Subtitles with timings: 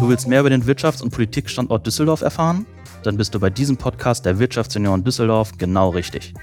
[0.00, 2.66] Du willst mehr über den Wirtschafts- und Politikstandort Düsseldorf erfahren?
[3.04, 6.34] Dann bist du bei diesem Podcast der Wirtschaftsunion Düsseldorf genau richtig.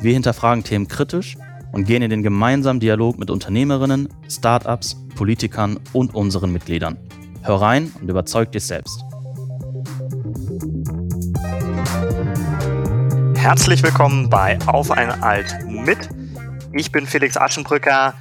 [0.00, 1.36] Wir hinterfragen Themen kritisch
[1.72, 6.96] und gehen in den gemeinsamen Dialog mit Unternehmerinnen, Startups, Politikern und unseren Mitgliedern.
[7.42, 9.04] Hör rein und überzeug dich selbst.
[13.34, 15.98] Herzlich willkommen bei Auf ein Alt mit.
[16.72, 18.14] Ich bin Felix Aschenbrücker,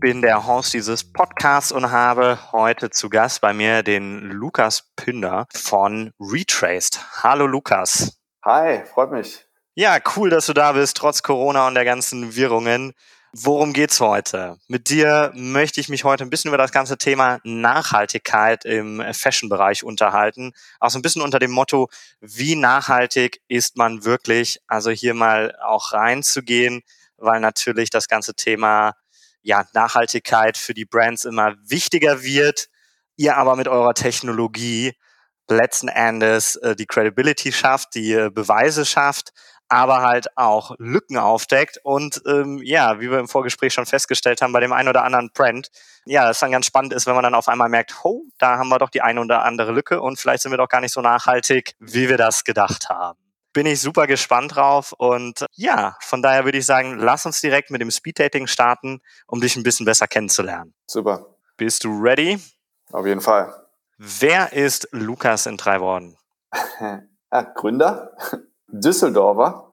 [0.00, 5.46] bin der Host dieses Podcasts und habe heute zu Gast bei mir den Lukas Pünder
[5.54, 7.00] von Retraced.
[7.22, 8.18] Hallo Lukas.
[8.44, 9.46] Hi, freut mich.
[9.74, 12.92] Ja, cool, dass du da bist, trotz Corona und der ganzen Wirrungen.
[13.32, 14.58] Worum geht's heute?
[14.68, 19.82] Mit dir möchte ich mich heute ein bisschen über das ganze Thema Nachhaltigkeit im Fashion-Bereich
[19.82, 20.52] unterhalten.
[20.78, 21.88] Auch so ein bisschen unter dem Motto,
[22.20, 24.60] wie nachhaltig ist man wirklich?
[24.66, 26.82] Also hier mal auch reinzugehen,
[27.16, 28.94] weil natürlich das ganze Thema
[29.46, 32.66] ja, Nachhaltigkeit für die Brands immer wichtiger wird.
[33.16, 34.92] Ihr aber mit eurer Technologie
[35.48, 39.32] letzten Endes äh, die Credibility schafft, die äh, Beweise schafft,
[39.68, 44.52] aber halt auch Lücken aufdeckt und ähm, ja, wie wir im Vorgespräch schon festgestellt haben,
[44.52, 45.70] bei dem einen oder anderen Brand,
[46.04, 48.68] ja, es dann ganz spannend ist, wenn man dann auf einmal merkt, oh, da haben
[48.68, 51.00] wir doch die eine oder andere Lücke und vielleicht sind wir doch gar nicht so
[51.00, 53.25] nachhaltig, wie wir das gedacht haben.
[53.56, 57.70] Bin ich super gespannt drauf und ja, von daher würde ich sagen, lass uns direkt
[57.70, 60.74] mit dem Speeddating starten, um dich ein bisschen besser kennenzulernen.
[60.86, 61.38] Super.
[61.56, 62.38] Bist du ready?
[62.92, 63.54] Auf jeden Fall.
[63.96, 66.18] Wer ist Lukas in drei Worten?
[67.32, 68.14] ja, Gründer,
[68.66, 69.72] Düsseldorfer,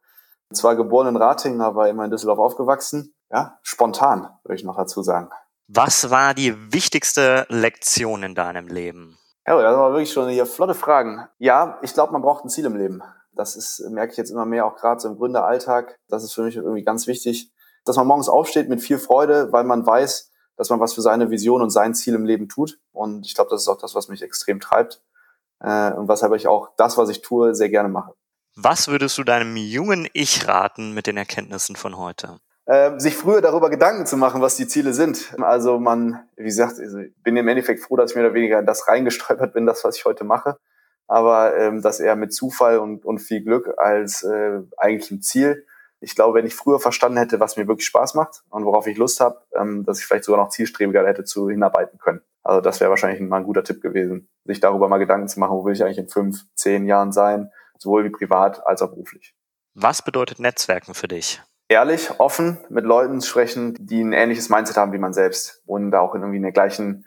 [0.53, 3.13] zwar geboren in Ratingen, aber immer in Düsseldorf aufgewachsen.
[3.29, 5.29] Ja, spontan, würde ich noch dazu sagen.
[5.67, 9.17] Was war die wichtigste Lektion in deinem Leben?
[9.45, 11.27] Ja, das waren wirklich schon hier flotte Fragen.
[11.37, 13.03] Ja, ich glaube, man braucht ein Ziel im Leben.
[13.35, 15.97] Das ist, merke ich jetzt immer mehr, auch gerade so im Gründeralltag.
[16.07, 17.51] Das ist für mich irgendwie ganz wichtig,
[17.85, 21.29] dass man morgens aufsteht mit viel Freude, weil man weiß, dass man was für seine
[21.29, 22.79] Vision und sein Ziel im Leben tut.
[22.91, 25.01] Und ich glaube, das ist auch das, was mich extrem treibt.
[25.59, 28.13] Äh, und weshalb ich auch das, was ich tue, sehr gerne mache.
[28.55, 32.39] Was würdest du deinem jungen Ich raten mit den Erkenntnissen von heute?
[32.65, 35.33] Äh, sich früher darüber Gedanken zu machen, was die Ziele sind.
[35.41, 38.59] Also man, wie gesagt, also ich bin im Endeffekt froh, dass ich mehr oder weniger
[38.59, 40.57] in das reingestolpert bin, das, was ich heute mache.
[41.07, 45.65] Aber ähm, das eher mit Zufall und, und viel Glück als äh, eigentlich ein Ziel.
[45.99, 48.97] Ich glaube, wenn ich früher verstanden hätte, was mir wirklich Spaß macht und worauf ich
[48.97, 52.21] Lust habe, ähm, dass ich vielleicht sogar noch zielstrebiger hätte zu hinarbeiten können.
[52.43, 55.55] Also das wäre wahrscheinlich mal ein guter Tipp gewesen, sich darüber mal Gedanken zu machen,
[55.55, 57.51] wo will ich eigentlich in fünf, zehn Jahren sein
[57.83, 59.35] sowohl wie privat als auch beruflich.
[59.75, 61.41] Was bedeutet Netzwerken für dich?
[61.67, 65.99] Ehrlich, offen mit Leuten sprechen, die ein ähnliches Mindset haben wie man selbst und da
[65.99, 67.05] auch in irgendwie in der gleichen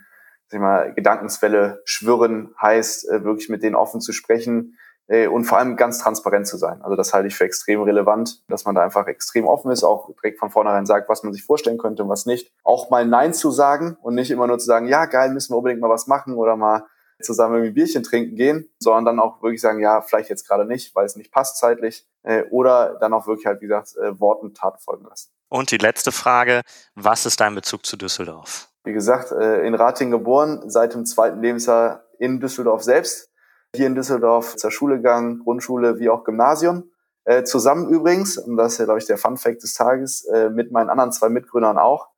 [0.48, 5.58] sag mal, Gedankenswelle schwirren heißt, äh, wirklich mit denen offen zu sprechen äh, und vor
[5.58, 6.82] allem ganz transparent zu sein.
[6.82, 10.12] Also das halte ich für extrem relevant, dass man da einfach extrem offen ist, auch
[10.14, 12.52] direkt von vornherein sagt, was man sich vorstellen könnte und was nicht.
[12.62, 15.58] Auch mal Nein zu sagen und nicht immer nur zu sagen, ja geil, müssen wir
[15.58, 16.86] unbedingt mal was machen oder mal
[17.22, 20.94] zusammen irgendwie Bierchen trinken gehen, sondern dann auch wirklich sagen, ja, vielleicht jetzt gerade nicht,
[20.94, 22.06] weil es nicht passt zeitlich.
[22.22, 25.35] Äh, oder dann auch wirklich halt, wie gesagt, Worten Tat folgen lassen.
[25.48, 26.62] Und die letzte Frage,
[26.94, 28.68] was ist dein Bezug zu Düsseldorf?
[28.84, 33.30] Wie gesagt, äh, in Ratingen geboren, seit dem zweiten Lebensjahr in Düsseldorf selbst.
[33.74, 36.90] Hier in Düsseldorf zur Schule gegangen, Grundschule wie auch Gymnasium.
[37.24, 40.70] Äh, zusammen übrigens, und das ist ja, glaube ich, der Fun-Fact des Tages, äh, mit
[40.70, 42.08] meinen anderen zwei Mitgründern auch.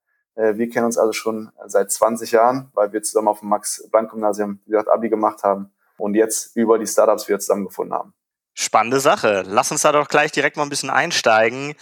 [0.41, 4.71] Wir kennen uns also schon seit 20 Jahren, weil wir zusammen auf dem Max-Planck-Gymnasium, wie
[4.71, 8.15] gesagt, Abi gemacht haben und jetzt über die Startups wieder zusammengefunden haben.
[8.55, 9.43] Spannende Sache.
[9.47, 11.75] Lass uns da doch gleich direkt mal ein bisschen einsteigen.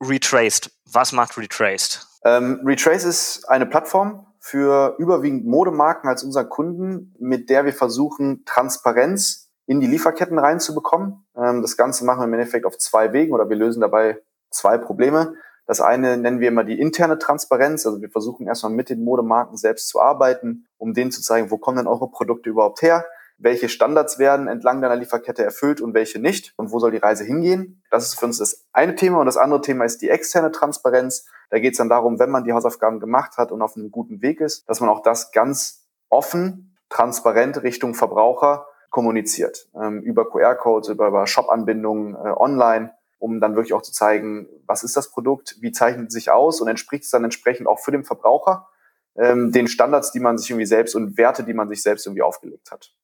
[0.00, 0.70] Retraced.
[0.90, 2.06] Was macht Retraced?
[2.24, 8.44] Ähm, Retrace ist eine Plattform für überwiegend Modemarken als unseren Kunden, mit der wir versuchen,
[8.44, 11.26] Transparenz in die Lieferketten reinzubekommen.
[11.36, 14.20] Ähm, das Ganze machen wir im Endeffekt auf zwei Wegen oder wir lösen dabei
[14.50, 15.34] zwei Probleme.
[15.66, 17.86] Das eine nennen wir immer die interne Transparenz.
[17.86, 21.58] Also wir versuchen erstmal mit den Modemarken selbst zu arbeiten, um denen zu zeigen, wo
[21.58, 23.04] kommen denn eure Produkte überhaupt her?
[23.38, 26.54] Welche Standards werden entlang deiner Lieferkette erfüllt und welche nicht?
[26.56, 27.82] Und wo soll die Reise hingehen?
[27.90, 29.20] Das ist für uns das eine Thema.
[29.20, 31.26] Und das andere Thema ist die externe Transparenz.
[31.50, 34.22] Da geht es dann darum, wenn man die Hausaufgaben gemacht hat und auf einem guten
[34.22, 39.68] Weg ist, dass man auch das ganz offen, transparent Richtung Verbraucher kommuniziert.
[39.74, 44.82] Ähm, über QR-Codes, über, über Shop-Anbindungen äh, online um dann wirklich auch zu zeigen, was
[44.82, 47.90] ist das Produkt, wie zeichnet es sich aus und entspricht es dann entsprechend auch für
[47.90, 48.68] den Verbraucher
[49.16, 52.22] ähm, den Standards, die man sich irgendwie selbst und Werte, die man sich selbst irgendwie
[52.22, 52.94] aufgelegt hat.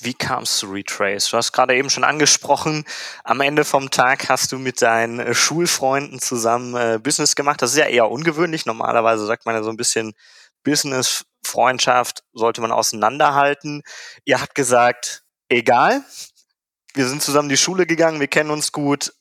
[0.00, 1.28] Wie kam es zu Retrace?
[1.30, 2.84] Du hast gerade eben schon angesprochen,
[3.24, 7.60] am Ende vom Tag hast du mit deinen äh, Schulfreunden zusammen äh, Business gemacht.
[7.62, 8.64] Das ist ja eher ungewöhnlich.
[8.64, 10.14] Normalerweise sagt man ja so ein bisschen
[10.62, 13.82] Business, Freundschaft sollte man auseinanderhalten.
[14.24, 16.02] Ihr habt gesagt, egal,
[16.94, 19.12] wir sind zusammen die Schule gegangen, wir kennen uns gut,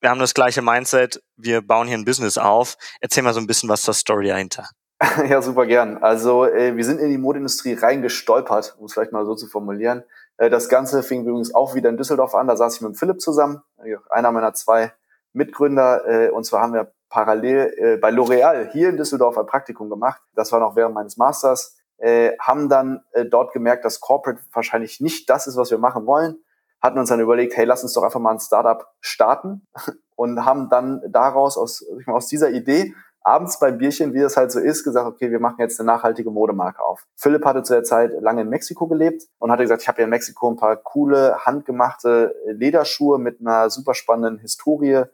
[0.00, 2.76] wir haben das gleiche Mindset, wir bauen hier ein Business auf.
[3.00, 4.68] Erzähl mal so ein bisschen was zur Story dahinter.
[5.28, 5.98] Ja, super gern.
[5.98, 10.04] Also äh, wir sind in die Modeindustrie reingestolpert, um es vielleicht mal so zu formulieren.
[10.36, 12.48] Äh, das Ganze fing übrigens auch wieder in Düsseldorf an.
[12.48, 13.62] Da saß ich mit Philipp zusammen,
[14.10, 14.92] einer meiner zwei
[15.32, 16.06] Mitgründer.
[16.06, 20.20] Äh, und zwar haben wir parallel äh, bei L'Oreal hier in Düsseldorf ein Praktikum gemacht.
[20.34, 21.76] Das war noch während meines Masters.
[21.98, 26.06] Äh, haben dann äh, dort gemerkt, dass Corporate wahrscheinlich nicht das ist, was wir machen
[26.06, 26.38] wollen.
[26.80, 29.66] Hatten uns dann überlegt, hey, lass uns doch einfach mal ein Startup starten
[30.14, 34.60] und haben dann daraus aus, aus dieser Idee abends beim Bierchen, wie das halt so
[34.60, 37.06] ist, gesagt, okay, wir machen jetzt eine nachhaltige Modemarke auf.
[37.16, 40.04] Philipp hatte zu der Zeit lange in Mexiko gelebt und hatte gesagt, ich habe ja
[40.04, 45.04] in Mexiko ein paar coole, handgemachte Lederschuhe mit einer super spannenden Historie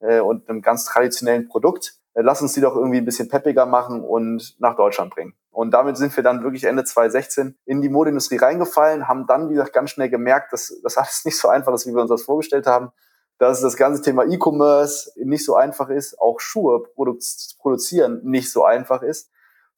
[0.00, 1.98] äh, und einem ganz traditionellen Produkt.
[2.14, 5.34] Äh, lass uns die doch irgendwie ein bisschen peppiger machen und nach Deutschland bringen.
[5.50, 9.54] Und damit sind wir dann wirklich Ende 2016 in die Modeindustrie reingefallen, haben dann, wie
[9.54, 12.22] gesagt, ganz schnell gemerkt, dass das alles nicht so einfach ist, wie wir uns das
[12.22, 12.92] vorgestellt haben
[13.38, 17.18] dass das ganze Thema E-Commerce nicht so einfach ist, auch Schuhe produ
[17.58, 19.30] produzieren nicht so einfach ist.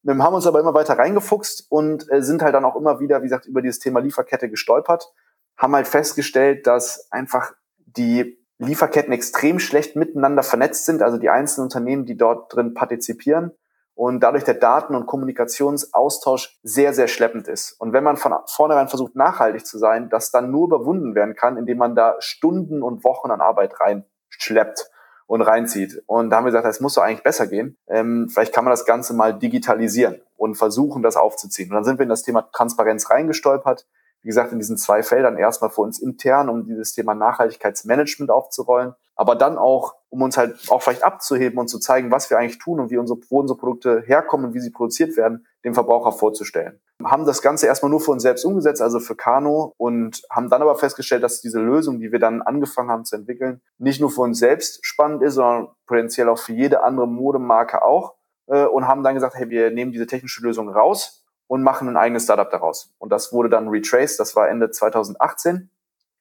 [0.02, 3.22] Wir haben uns aber immer weiter reingefuchst und äh, sind halt dann auch immer wieder,
[3.22, 5.12] wie gesagt, über dieses Thema Lieferkette gestolpert,
[5.56, 7.52] haben halt festgestellt, dass einfach
[7.86, 13.52] die Lieferketten extrem schlecht miteinander vernetzt sind, also die einzelnen Unternehmen, die dort drin partizipieren
[13.96, 17.72] und dadurch der Daten- und Kommunikationsaustausch sehr, sehr schleppend ist.
[17.80, 21.56] Und wenn man von vornherein versucht, nachhaltig zu sein, das dann nur überwunden werden kann,
[21.56, 24.90] indem man da Stunden und Wochen an Arbeit reinschleppt
[25.26, 26.02] und reinzieht.
[26.06, 27.78] Und da haben wir gesagt, es muss doch eigentlich besser gehen.
[27.88, 31.70] Ähm, vielleicht kann man das Ganze mal digitalisieren und versuchen, das aufzuziehen.
[31.70, 33.86] Und dann sind wir in das Thema Transparenz reingestolpert.
[34.26, 38.96] Wie gesagt, in diesen zwei Feldern erstmal für uns intern, um dieses Thema Nachhaltigkeitsmanagement aufzurollen
[39.16, 42.58] aber dann auch, um uns halt auch vielleicht abzuheben und zu zeigen, was wir eigentlich
[42.58, 46.12] tun und wie unsere, wo unsere Produkte herkommen und wie sie produziert werden, dem Verbraucher
[46.12, 46.78] vorzustellen.
[47.02, 50.62] Haben das Ganze erstmal nur für uns selbst umgesetzt, also für Kano, und haben dann
[50.62, 54.20] aber festgestellt, dass diese Lösung, die wir dann angefangen haben zu entwickeln, nicht nur für
[54.20, 58.14] uns selbst spannend ist, sondern potenziell auch für jede andere Modemarke auch.
[58.48, 61.96] Äh, und haben dann gesagt, hey, wir nehmen diese technische Lösung raus und machen ein
[61.96, 62.92] eigenes Startup daraus.
[62.98, 65.70] Und das wurde dann Retraced, das war Ende 2018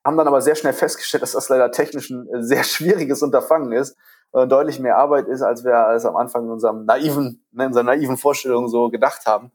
[0.06, 3.74] haben dann aber sehr schnell festgestellt, dass das leider technisch ein äh, sehr schwieriges Unterfangen
[3.74, 3.98] ist,
[4.34, 7.68] äh, deutlich mehr Arbeit ist, als wir es am Anfang in unserem naiven, ne, in
[7.70, 9.52] unserer naiven Vorstellung so gedacht haben,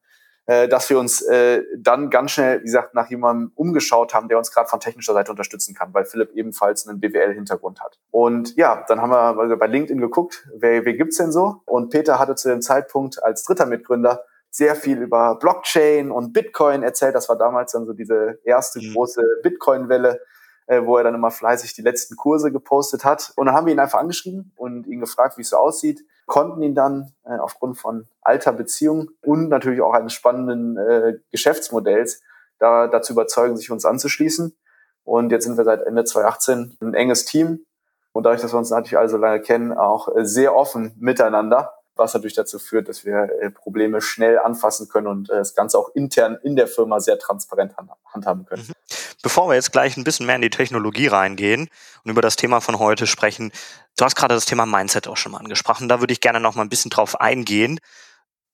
[0.47, 4.39] äh, dass wir uns äh, dann ganz schnell, wie gesagt, nach jemandem umgeschaut haben, der
[4.39, 8.01] uns gerade von technischer Seite unterstützen kann, weil Philipp ebenfalls einen BWL-Hintergrund hat.
[8.11, 11.63] Und ja, dann haben wir bei LinkedIn geguckt, wer, wer gibt's denn so?
[11.65, 16.83] Und Peter hatte zu dem Zeitpunkt als dritter Mitgründer sehr viel über Blockchain und Bitcoin
[16.83, 17.15] erzählt.
[17.15, 18.93] Das war damals dann so diese erste mhm.
[18.93, 20.21] große Bitcoin-Welle
[20.71, 23.33] äh, wo er dann immer fleißig die letzten Kurse gepostet hat.
[23.35, 26.63] Und dann haben wir ihn einfach angeschrieben und ihn gefragt, wie es so aussieht, konnten
[26.63, 32.23] ihn dann äh, aufgrund von alter Beziehung und natürlich auch eines spannenden äh, Geschäftsmodells
[32.61, 34.57] da, dazu überzeugen, sich uns anzuschließen.
[35.03, 37.67] Und jetzt sind wir seit Ende 2018 ein enges Team.
[38.13, 41.75] Und dadurch, dass wir uns natürlich alle so lange kennen, auch äh, sehr offen miteinander
[42.01, 45.79] was natürlich dazu führt, dass wir äh, Probleme schnell anfassen können und äh, das Ganze
[45.79, 47.77] auch intern in der Firma sehr transparent
[48.13, 48.65] handhaben können.
[48.67, 48.73] Mhm.
[49.23, 51.69] Bevor wir jetzt gleich ein bisschen mehr in die Technologie reingehen
[52.03, 53.53] und über das Thema von heute sprechen,
[53.97, 55.89] du hast gerade das Thema Mindset auch schon mal angesprochen.
[55.89, 57.79] Da würde ich gerne noch mal ein bisschen drauf eingehen.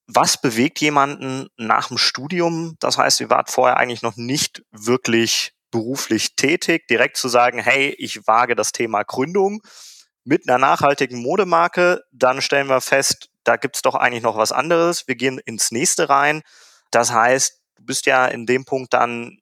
[0.09, 2.77] Was bewegt jemanden nach dem Studium?
[2.81, 7.95] Das heißt, ihr wart vorher eigentlich noch nicht wirklich beruflich tätig, direkt zu sagen, hey,
[7.99, 9.63] ich wage das Thema Gründung
[10.25, 15.07] mit einer nachhaltigen Modemarke, dann stellen wir fest, da gibt's doch eigentlich noch was anderes.
[15.07, 16.43] Wir gehen ins nächste rein.
[16.91, 19.39] Das heißt, du bist ja in dem Punkt dann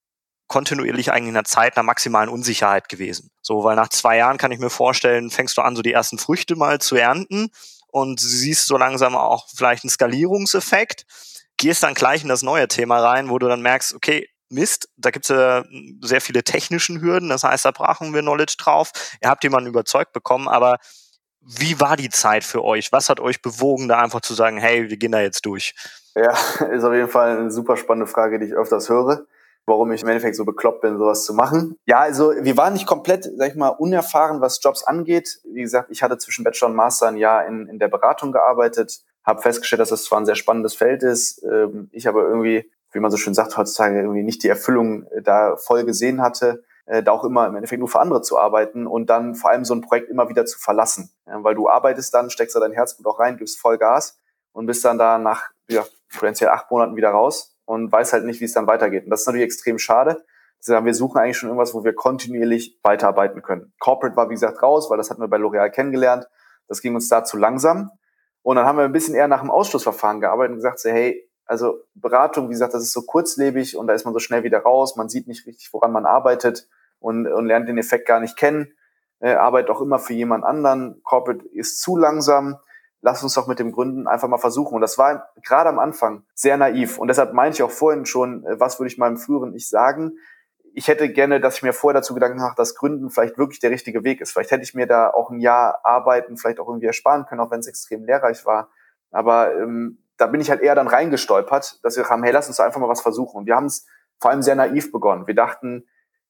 [0.46, 3.30] kontinuierlich eigentlich in einer Zeit einer maximalen Unsicherheit gewesen.
[3.40, 6.18] So, weil nach zwei Jahren kann ich mir vorstellen, fängst du an, so die ersten
[6.18, 7.49] Früchte mal zu ernten
[7.88, 11.06] und siehst so langsam auch vielleicht einen Skalierungseffekt,
[11.56, 15.11] gehst dann gleich in das neue Thema rein, wo du dann merkst, okay, Mist, da
[15.11, 15.64] gibt es ja
[16.02, 18.90] sehr viele technischen Hürden, das heißt, da brauchen wir Knowledge drauf.
[19.23, 20.78] Ihr habt jemanden überzeugt bekommen, aber
[21.46, 22.92] wie war die Zeit für euch?
[22.92, 25.74] Was hat euch bewogen, da einfach zu sagen, hey, wir gehen da jetzt durch?
[26.14, 26.30] Ja,
[26.70, 29.26] ist auf jeden Fall eine super spannende Frage, die ich öfters höre,
[29.66, 31.76] warum ich im Endeffekt so bekloppt bin, sowas zu machen.
[31.86, 35.40] Ja, also wir waren nicht komplett, sag ich mal, unerfahren, was Jobs angeht.
[35.44, 39.02] Wie gesagt, ich hatte zwischen Bachelor und Master ein Jahr in, in der Beratung gearbeitet,
[39.24, 43.00] habe festgestellt, dass das zwar ein sehr spannendes Feld ist, ähm, ich aber irgendwie, wie
[43.00, 47.12] man so schön sagt heutzutage, irgendwie nicht die Erfüllung da voll gesehen hatte äh, da
[47.12, 49.80] auch immer im Endeffekt nur für andere zu arbeiten und dann vor allem so ein
[49.80, 51.10] Projekt immer wieder zu verlassen.
[51.26, 54.18] Ja, weil du arbeitest dann, steckst da dein Herzblut auch rein, gibst voll Gas
[54.52, 58.40] und bist dann da nach ja, potenziell acht Monaten wieder raus und weiß halt nicht,
[58.40, 59.04] wie es dann weitergeht.
[59.04, 60.24] Und das ist natürlich extrem schade.
[60.66, 63.74] Wir suchen eigentlich schon irgendwas, wo wir kontinuierlich weiterarbeiten können.
[63.80, 66.26] Corporate war, wie gesagt, raus, weil das hatten wir bei L'Oreal kennengelernt.
[66.68, 67.90] Das ging uns da zu langsam.
[68.40, 71.28] Und dann haben wir ein bisschen eher nach dem Ausschlussverfahren gearbeitet und gesagt, so, hey,
[71.46, 74.60] also Beratung, wie gesagt, das ist so kurzlebig und da ist man so schnell wieder
[74.60, 76.68] raus, man sieht nicht richtig, woran man arbeitet
[77.00, 78.72] und, und lernt den Effekt gar nicht kennen,
[79.20, 82.58] äh, arbeitet auch immer für jemand anderen, Corporate ist zu langsam,
[83.04, 84.74] lass uns doch mit dem Gründen einfach mal versuchen.
[84.74, 86.98] Und das war gerade am Anfang sehr naiv.
[86.98, 90.18] Und deshalb meine ich auch vorhin schon, äh, was würde ich meinem früheren Ich sagen?
[90.72, 93.70] Ich hätte gerne, dass ich mir vorher dazu Gedanken mache, dass Gründen vielleicht wirklich der
[93.70, 94.32] richtige Weg ist.
[94.32, 97.50] Vielleicht hätte ich mir da auch ein Jahr arbeiten, vielleicht auch irgendwie ersparen können, auch
[97.50, 98.70] wenn es extrem lehrreich war.
[99.12, 102.61] Aber ähm, da bin ich halt eher dann reingestolpert, dass wir haben, hey, lass uns
[102.61, 103.38] einfach mal was versuchen.
[103.38, 103.87] Und wir haben es
[104.21, 105.26] vor allem sehr naiv begonnen.
[105.26, 105.85] Wir dachten,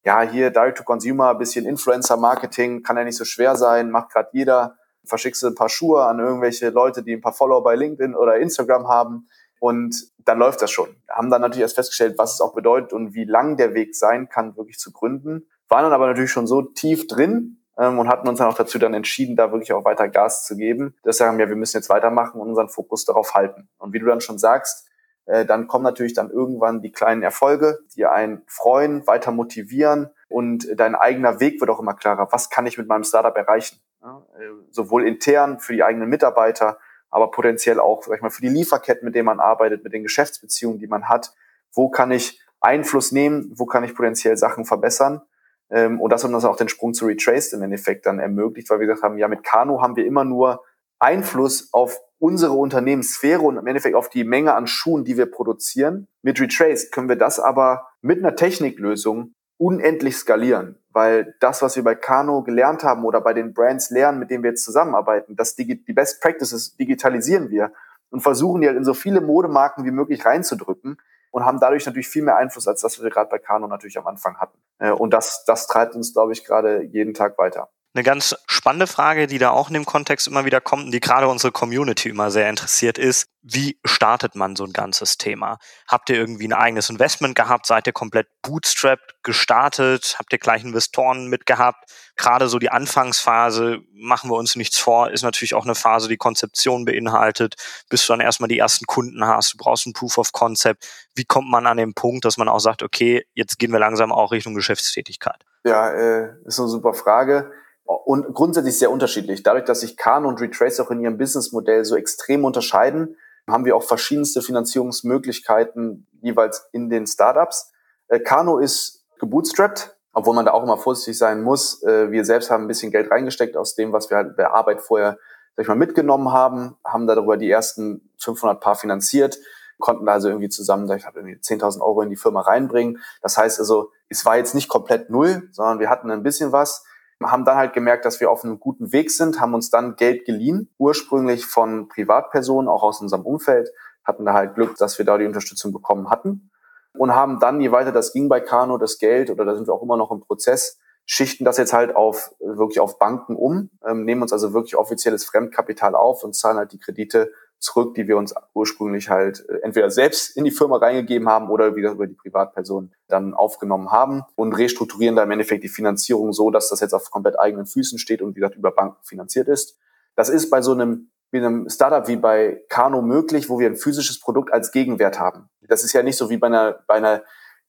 [0.05, 4.77] ja, hier Direct-to-Consumer, bisschen Influencer-Marketing, kann ja nicht so schwer sein, macht gerade jeder.
[5.07, 8.37] Verschickst du ein paar Schuhe an irgendwelche Leute, die ein paar Follower bei LinkedIn oder
[8.37, 9.29] Instagram haben
[9.61, 10.97] und dann läuft das schon.
[11.11, 14.29] Haben dann natürlich erst festgestellt, was es auch bedeutet und wie lang der Weg sein
[14.29, 15.47] kann, wirklich zu gründen.
[15.69, 18.95] Waren dann aber natürlich schon so tief drin und hatten uns dann auch dazu dann
[18.95, 20.95] entschieden, da wirklich auch weiter Gas zu geben.
[21.03, 23.69] Das sagen wir, wir müssen jetzt weitermachen und unseren Fokus darauf halten.
[23.79, 24.89] Und wie du dann schon sagst,
[25.27, 30.69] äh, dann kommen natürlich dann irgendwann die kleinen Erfolge, die einen freuen, weiter motivieren und
[30.79, 32.29] dein eigener Weg wird auch immer klarer.
[32.31, 33.81] Was kann ich mit meinem Startup erreichen?
[34.03, 36.79] Äh, sowohl intern für die eigenen Mitarbeiter,
[37.11, 40.03] aber potenziell auch sag ich mal, für die Lieferketten, mit denen man arbeitet, mit den
[40.03, 41.33] Geschäftsbeziehungen, die man hat.
[41.73, 43.53] Wo kann ich Einfluss nehmen?
[43.55, 45.23] Wo kann ich potenziell Sachen verbessern?
[45.71, 48.81] Ähm, und das hat uns auch den Sprung zu Retraced im Endeffekt dann ermöglicht, weil
[48.81, 50.63] wir gesagt haben, ja, mit Kano haben wir immer nur
[50.99, 56.09] Einfluss auf unsere Unternehmenssphäre und im Endeffekt auf die Menge an Schuhen, die wir produzieren.
[56.23, 61.85] Mit Retraced können wir das aber mit einer Techniklösung unendlich skalieren, weil das, was wir
[61.85, 65.55] bei Kano gelernt haben oder bei den Brands lernen, mit denen wir jetzt zusammenarbeiten, das
[65.55, 67.73] die Best Practices digitalisieren wir
[68.11, 70.99] und versuchen die halt in so viele Modemarken wie möglich reinzudrücken
[71.35, 74.07] und haben dadurch natürlich viel mehr Einfluss, als das wir gerade bei Kano natürlich am
[74.07, 74.57] Anfang hatten.
[74.79, 77.71] Äh, und das, das treibt uns, glaube ich, gerade jeden Tag weiter.
[77.97, 80.99] Eine ganz spannende Frage, die da auch in dem Kontext immer wieder kommt und die
[80.99, 85.59] gerade unsere Community immer sehr interessiert ist, wie startet man so ein ganzes Thema?
[85.87, 87.67] Habt ihr irgendwie ein eigenes Investment gehabt?
[87.67, 90.17] Seid ihr komplett bootstrapped gestartet?
[90.19, 91.89] Habt ihr gleich Investoren mitgehabt?
[92.17, 96.17] Gerade so die Anfangsphase, machen wir uns nichts vor, ist natürlich auch eine Phase, die
[96.17, 97.55] Konzeption beinhaltet,
[97.91, 99.53] bis du dann erstmal die ersten Kunden hast.
[99.53, 100.85] Du brauchst ein Proof of Concept.
[101.15, 104.11] Wie kommt man an den Punkt, dass man auch sagt, okay, jetzt gehen wir langsam
[104.11, 105.45] auch Richtung Geschäftstätigkeit?
[105.65, 107.53] Ja, äh, ist eine super Frage
[107.85, 109.43] und grundsätzlich sehr unterschiedlich.
[109.43, 113.17] Dadurch, dass sich Khan und Retrace auch in ihrem Businessmodell so extrem unterscheiden,
[113.49, 117.73] haben wir auch verschiedenste Finanzierungsmöglichkeiten jeweils in den Startups.
[118.09, 121.83] Äh, Kano ist gebootstrapped, obwohl man da auch immer vorsichtig sein muss.
[121.83, 124.81] Äh, wir selbst haben ein bisschen Geld reingesteckt aus dem, was wir halt bei Arbeit
[124.81, 125.19] vorher
[125.57, 129.39] sag ich mal, mitgenommen haben, haben darüber die ersten 500 Paar finanziert,
[129.79, 133.01] konnten also irgendwie zusammen, ich habe irgendwie 10.000 Euro in die Firma reinbringen.
[133.23, 136.85] Das heißt also, es war jetzt nicht komplett null, sondern wir hatten ein bisschen was
[137.31, 140.25] haben dann halt gemerkt, dass wir auf einem guten Weg sind, haben uns dann Geld
[140.25, 143.71] geliehen, ursprünglich von Privatpersonen, auch aus unserem Umfeld,
[144.05, 146.51] hatten da halt Glück, dass wir da die Unterstützung bekommen hatten
[146.97, 149.75] und haben dann, je weiter das ging bei Kano, das Geld, oder da sind wir
[149.75, 154.05] auch immer noch im Prozess, schichten das jetzt halt auf wirklich auf Banken um, ähm,
[154.05, 158.17] nehmen uns also wirklich offizielles Fremdkapital auf und zahlen halt die Kredite zurück, die wir
[158.17, 162.15] uns ursprünglich halt äh, entweder selbst in die Firma reingegeben haben oder wieder über die
[162.15, 166.95] Privatperson dann aufgenommen haben und restrukturieren da im Endeffekt die Finanzierung so, dass das jetzt
[166.95, 169.79] auf komplett eigenen Füßen steht und wie gesagt über Banken finanziert ist.
[170.15, 173.77] Das ist bei so einem wie einem Startup wie bei Kano möglich, wo wir ein
[173.77, 175.49] physisches Produkt als Gegenwert haben.
[175.63, 177.23] Das ist ja nicht so wie bei einer, bei einer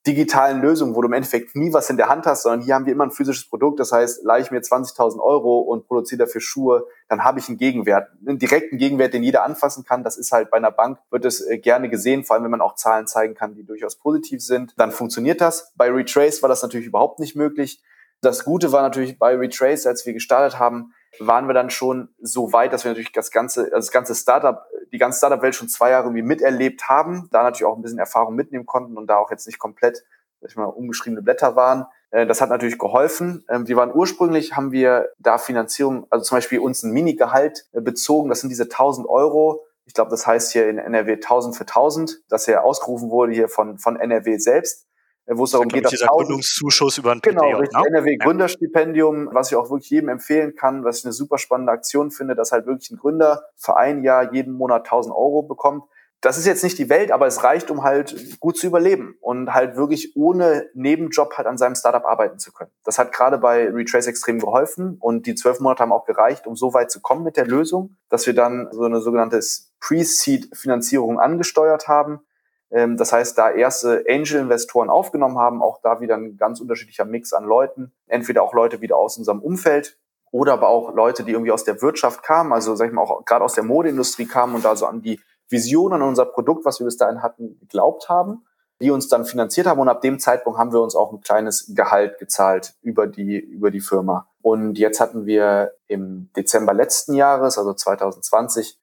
[0.08, 2.86] digitalen Lösungen, wo du im Endeffekt nie was in der Hand hast, sondern hier haben
[2.86, 3.80] wir immer ein physisches Produkt.
[3.80, 7.58] Das heißt, leihe ich mir 20.000 Euro und produziere dafür Schuhe, dann habe ich einen
[7.58, 10.04] Gegenwert, einen direkten Gegenwert, den jeder anfassen kann.
[10.04, 12.62] Das ist halt bei einer Bank, wird es äh, gerne gesehen, vor allem wenn man
[12.62, 14.74] auch Zahlen zeigen kann, die durchaus positiv sind.
[14.78, 15.74] Dann funktioniert das.
[15.76, 17.82] Bei Retrace war das natürlich überhaupt nicht möglich.
[18.22, 22.54] Das Gute war natürlich bei Retrace, als wir gestartet haben, waren wir dann schon so
[22.54, 25.92] weit, dass wir natürlich das ganze, also das ganze Startup, die ganze Startup-Welt schon zwei
[25.92, 29.32] Jahre irgendwie miterlebt haben, da natürlich auch ein bisschen Erfahrung mitnehmen konnten und da auch
[29.32, 30.04] jetzt nicht komplett,
[30.42, 31.86] sag ich mal, umgeschriebene Blätter waren.
[32.12, 33.46] Äh, das hat natürlich geholfen.
[33.50, 37.82] Ähm, wir waren ursprünglich, haben wir da Finanzierung, also zum Beispiel uns ein Mini-Gehalt äh,
[37.82, 38.30] bezogen.
[38.30, 39.66] Das sind diese 1000 Euro.
[39.86, 43.50] Ich glaube, das heißt hier in NRW 1000 für 1000, das ja ausgerufen wurde hier
[43.50, 44.88] von, von NRW selbst.
[45.26, 47.88] Äh, wo es darum geht, dass dieser Gründungszuschuss über ein genau, richtig, ne?
[47.88, 52.12] NRW Gründerstipendium, was ich auch wirklich jedem empfehlen kann, was ich eine super spannende Aktion
[52.12, 55.84] finde, dass halt wirklich ein Gründer für ein Jahr jeden Monat 1000 Euro bekommt.
[56.22, 59.54] Das ist jetzt nicht die Welt, aber es reicht, um halt gut zu überleben und
[59.54, 62.72] halt wirklich ohne Nebenjob halt an seinem Startup arbeiten zu können.
[62.84, 66.56] Das hat gerade bei Retrace extrem geholfen und die zwölf Monate haben auch gereicht, um
[66.56, 69.40] so weit zu kommen mit der Lösung, dass wir dann so eine sogenannte
[69.82, 72.22] Pre-Seed-Finanzierung angesteuert haben
[72.70, 77.46] das heißt, da erste Angel-Investoren aufgenommen haben, auch da wieder ein ganz unterschiedlicher Mix an
[77.46, 77.94] Leuten.
[78.08, 79.98] Entweder auch Leute wieder aus unserem Umfeld
[80.32, 83.24] oder aber auch Leute, die irgendwie aus der Wirtschaft kamen, also sag ich mal auch
[83.24, 86.80] gerade aus der Modeindustrie kamen und da so an die Vision an unser Produkt, was
[86.80, 88.46] wir bis dahin hatten, geglaubt haben,
[88.82, 91.72] die uns dann finanziert haben und ab dem Zeitpunkt haben wir uns auch ein kleines
[91.74, 94.28] Gehalt gezahlt über die, über die Firma.
[94.42, 98.78] Und jetzt hatten wir im Dezember letzten Jahres, also 2020,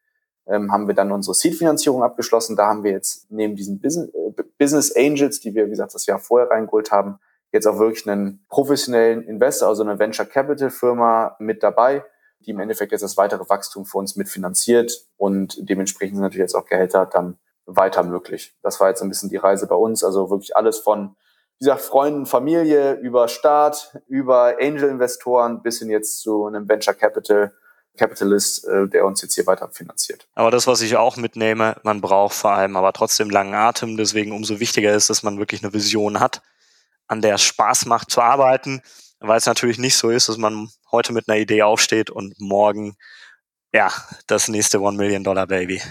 [0.46, 2.56] ähm, haben wir dann unsere Seed-Finanzierung abgeschlossen.
[2.56, 6.06] Da haben wir jetzt neben diesen Business, äh, Business Angels, die wir, wie gesagt, das
[6.06, 7.18] Jahr vorher reingeholt haben,
[7.52, 12.04] jetzt auch wirklich einen professionellen Investor, also eine Venture Capital Firma mit dabei,
[12.40, 16.54] die im Endeffekt jetzt das weitere Wachstum für uns mitfinanziert und dementsprechend sind natürlich jetzt
[16.54, 18.56] auch Gehälter dann weiter möglich.
[18.62, 21.14] Das war jetzt ein bisschen die Reise bei uns, also wirklich alles von
[21.58, 27.52] wie gesagt, Freunden, Familie, über Staat, über Angel-Investoren bis hin jetzt zu einem Venture Capital
[27.96, 30.26] Capitalist, äh, der uns jetzt hier weiter finanziert.
[30.34, 33.96] Aber das, was ich auch mitnehme, man braucht vor allem aber trotzdem langen Atem.
[33.96, 36.42] Deswegen umso wichtiger ist, dass man wirklich eine Vision hat,
[37.06, 38.82] an der es Spaß macht zu arbeiten,
[39.20, 42.96] weil es natürlich nicht so ist, dass man heute mit einer Idee aufsteht und morgen
[43.72, 43.92] ja
[44.26, 45.82] das nächste One Million Dollar Baby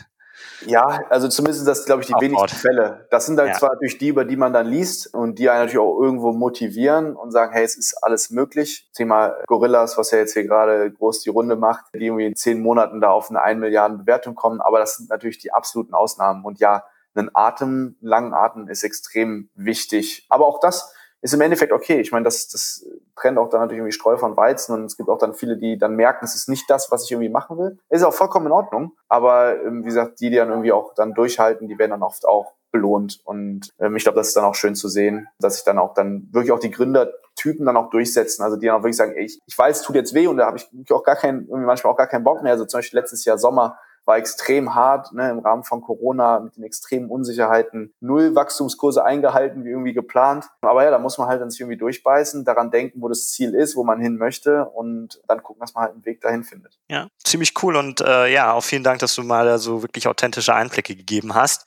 [0.65, 3.07] ja, also zumindest das, glaube ich, die wenigsten Fälle.
[3.09, 3.53] Das sind dann ja.
[3.53, 7.15] zwar natürlich die, über die man dann liest und die einen natürlich auch irgendwo motivieren
[7.15, 8.89] und sagen, hey, es ist alles möglich.
[8.93, 12.61] Thema Gorillas, was ja jetzt hier gerade groß die Runde macht, die irgendwie in zehn
[12.61, 14.61] Monaten da auf eine 1 Milliarden Bewertung kommen.
[14.61, 16.45] Aber das sind natürlich die absoluten Ausnahmen.
[16.45, 16.83] Und ja,
[17.15, 20.25] einen Atem, einen langen Atem ist extrem wichtig.
[20.29, 21.99] Aber auch das ist im Endeffekt okay.
[21.99, 22.85] Ich meine, das, das
[23.15, 25.77] trennt auch dann natürlich irgendwie Streu von Weizen und es gibt auch dann viele, die
[25.77, 27.77] dann merken, es ist nicht das, was ich irgendwie machen will.
[27.89, 28.93] Ist auch vollkommen in Ordnung.
[29.07, 32.25] Aber ähm, wie gesagt, die, die dann irgendwie auch dann durchhalten, die werden dann oft
[32.25, 33.21] auch belohnt.
[33.25, 35.93] Und ähm, ich glaube, das ist dann auch schön zu sehen, dass sich dann auch
[35.93, 38.43] dann wirklich auch die Gründertypen dann auch durchsetzen.
[38.43, 40.37] Also die dann auch wirklich sagen, ey, ich, ich weiß, es tut jetzt weh und
[40.37, 42.53] da habe ich auch gar keinen, manchmal auch gar keinen Bock mehr.
[42.53, 46.57] Also zum Beispiel letztes Jahr Sommer war extrem hart ne, im Rahmen von Corona mit
[46.57, 47.93] den extremen Unsicherheiten.
[47.99, 50.45] Null Wachstumskurse eingehalten, wie irgendwie geplant.
[50.61, 53.53] Aber ja, da muss man halt dann sich irgendwie durchbeißen, daran denken, wo das Ziel
[53.53, 56.79] ist, wo man hin möchte und dann gucken, dass man halt einen Weg dahin findet.
[56.89, 60.53] Ja, ziemlich cool und äh, ja, auch vielen Dank, dass du mal so wirklich authentische
[60.53, 61.65] Einblicke gegeben hast.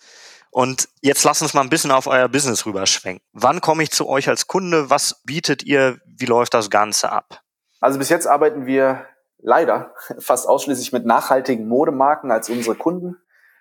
[0.50, 3.20] Und jetzt lasst uns mal ein bisschen auf euer Business rüberschwenken.
[3.32, 4.88] Wann komme ich zu euch als Kunde?
[4.88, 5.98] Was bietet ihr?
[6.06, 7.40] Wie läuft das Ganze ab?
[7.80, 9.04] Also bis jetzt arbeiten wir
[9.44, 13.16] leider fast ausschließlich mit nachhaltigen Modemarken als unsere Kunden.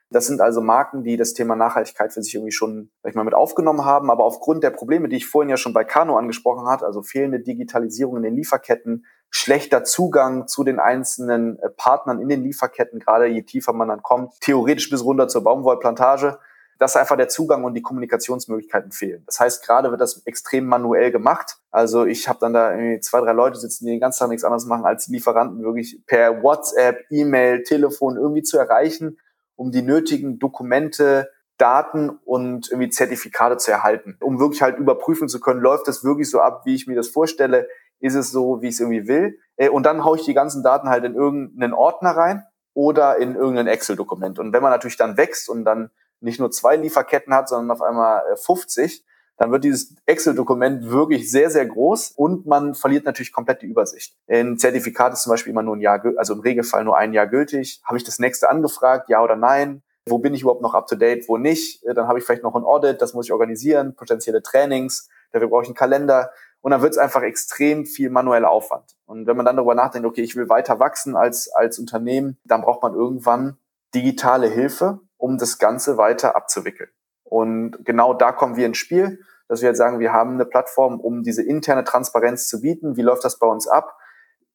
[0.09, 3.33] Das sind also Marken, die das Thema Nachhaltigkeit für sich irgendwie schon, ich mal, mit
[3.33, 4.11] aufgenommen haben.
[4.11, 7.39] Aber aufgrund der Probleme, die ich vorhin ja schon bei Kano angesprochen hat, also fehlende
[7.39, 13.25] Digitalisierung in den Lieferketten, schlechter Zugang zu den einzelnen äh, Partnern in den Lieferketten, gerade
[13.25, 16.37] je tiefer man dann kommt, theoretisch bis runter zur Baumwollplantage,
[16.79, 19.23] dass einfach der Zugang und die Kommunikationsmöglichkeiten fehlen.
[19.25, 21.57] Das heißt, gerade wird das extrem manuell gemacht.
[21.71, 24.43] Also ich habe dann da irgendwie zwei, drei Leute sitzen, die den ganzen Tag nichts
[24.43, 29.17] anderes machen, als Lieferanten wirklich per WhatsApp, E-Mail, Telefon irgendwie zu erreichen,
[29.55, 35.39] um die nötigen Dokumente, Daten und irgendwie Zertifikate zu erhalten, um wirklich halt überprüfen zu
[35.39, 37.67] können, läuft das wirklich so ab, wie ich mir das vorstelle,
[37.99, 39.39] ist es so, wie ich es irgendwie will.
[39.55, 43.35] Äh, und dann haue ich die ganzen Daten halt in irgendeinen Ordner rein oder in
[43.35, 44.39] irgendein Excel-Dokument.
[44.39, 45.91] Und wenn man natürlich dann wächst und dann
[46.23, 49.03] nicht nur zwei Lieferketten hat, sondern auf einmal 50, äh,
[49.37, 54.15] dann wird dieses Excel-Dokument wirklich sehr, sehr groß und man verliert natürlich komplett die Übersicht.
[54.27, 57.27] Ein Zertifikat ist zum Beispiel immer nur ein Jahr, also im Regelfall nur ein Jahr
[57.27, 57.81] gültig.
[57.83, 59.81] Habe ich das nächste angefragt, ja oder nein?
[60.07, 61.83] Wo bin ich überhaupt noch up to date, wo nicht?
[61.83, 65.49] Äh, dann habe ich vielleicht noch ein Audit, das muss ich organisieren, potenzielle Trainings, dafür
[65.49, 66.31] brauche ich einen Kalender.
[66.61, 68.95] Und dann wird es einfach extrem viel manueller Aufwand.
[69.05, 72.61] Und wenn man dann darüber nachdenkt, okay, ich will weiter wachsen als, als Unternehmen, dann
[72.61, 73.57] braucht man irgendwann
[73.93, 76.89] digitale Hilfe um das Ganze weiter abzuwickeln.
[77.23, 80.99] Und genau da kommen wir ins Spiel, dass wir jetzt sagen, wir haben eine Plattform,
[80.99, 82.97] um diese interne Transparenz zu bieten.
[82.97, 83.95] Wie läuft das bei uns ab?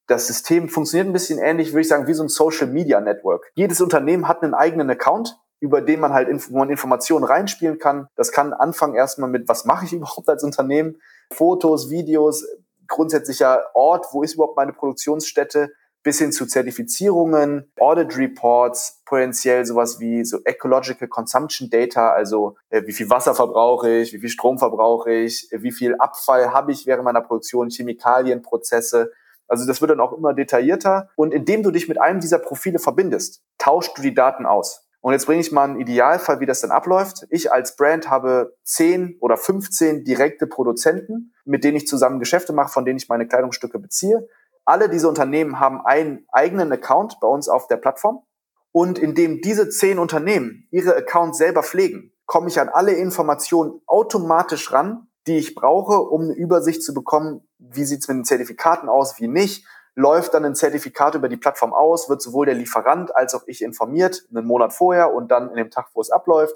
[0.08, 3.50] Das System funktioniert ein bisschen ähnlich, würde ich sagen, wie so ein Social Media Network.
[3.54, 8.08] Jedes Unternehmen hat einen eigenen Account, über den man halt Informationen reinspielen kann.
[8.14, 11.00] Das kann anfangen erstmal mit, was mache ich überhaupt als Unternehmen?
[11.32, 12.46] Fotos, Videos,
[12.88, 15.70] grundsätzlicher Ort, wo ist überhaupt meine Produktionsstätte?
[16.02, 22.82] Bis hin zu Zertifizierungen, Audit Reports, potenziell sowas wie so Ecological Consumption Data, also äh,
[22.86, 26.86] wie viel Wasser verbrauche ich, wie viel Strom verbrauche ich, wie viel Abfall habe ich
[26.86, 29.12] während meiner Produktion, Chemikalienprozesse.
[29.48, 31.08] Also das wird dann auch immer detaillierter.
[31.16, 34.88] Und indem du dich mit einem dieser Profile verbindest, tauschst du die Daten aus.
[35.00, 37.26] Und jetzt bringe ich mal einen Idealfall, wie das dann abläuft.
[37.30, 42.72] Ich als Brand habe 10 oder 15 direkte Produzenten, mit denen ich zusammen Geschäfte mache,
[42.72, 44.28] von denen ich meine Kleidungsstücke beziehe.
[44.68, 48.22] Alle diese Unternehmen haben einen eigenen Account bei uns auf der Plattform.
[48.70, 54.70] Und indem diese zehn Unternehmen ihre Accounts selber pflegen, komme ich an alle Informationen automatisch
[54.70, 58.90] ran, die ich brauche, um eine Übersicht zu bekommen, wie sieht es mit den Zertifikaten
[58.90, 59.64] aus, wie nicht.
[59.94, 63.62] Läuft dann ein Zertifikat über die Plattform aus, wird sowohl der Lieferant als auch ich
[63.62, 66.54] informiert, einen Monat vorher und dann in dem Tag, wo es abläuft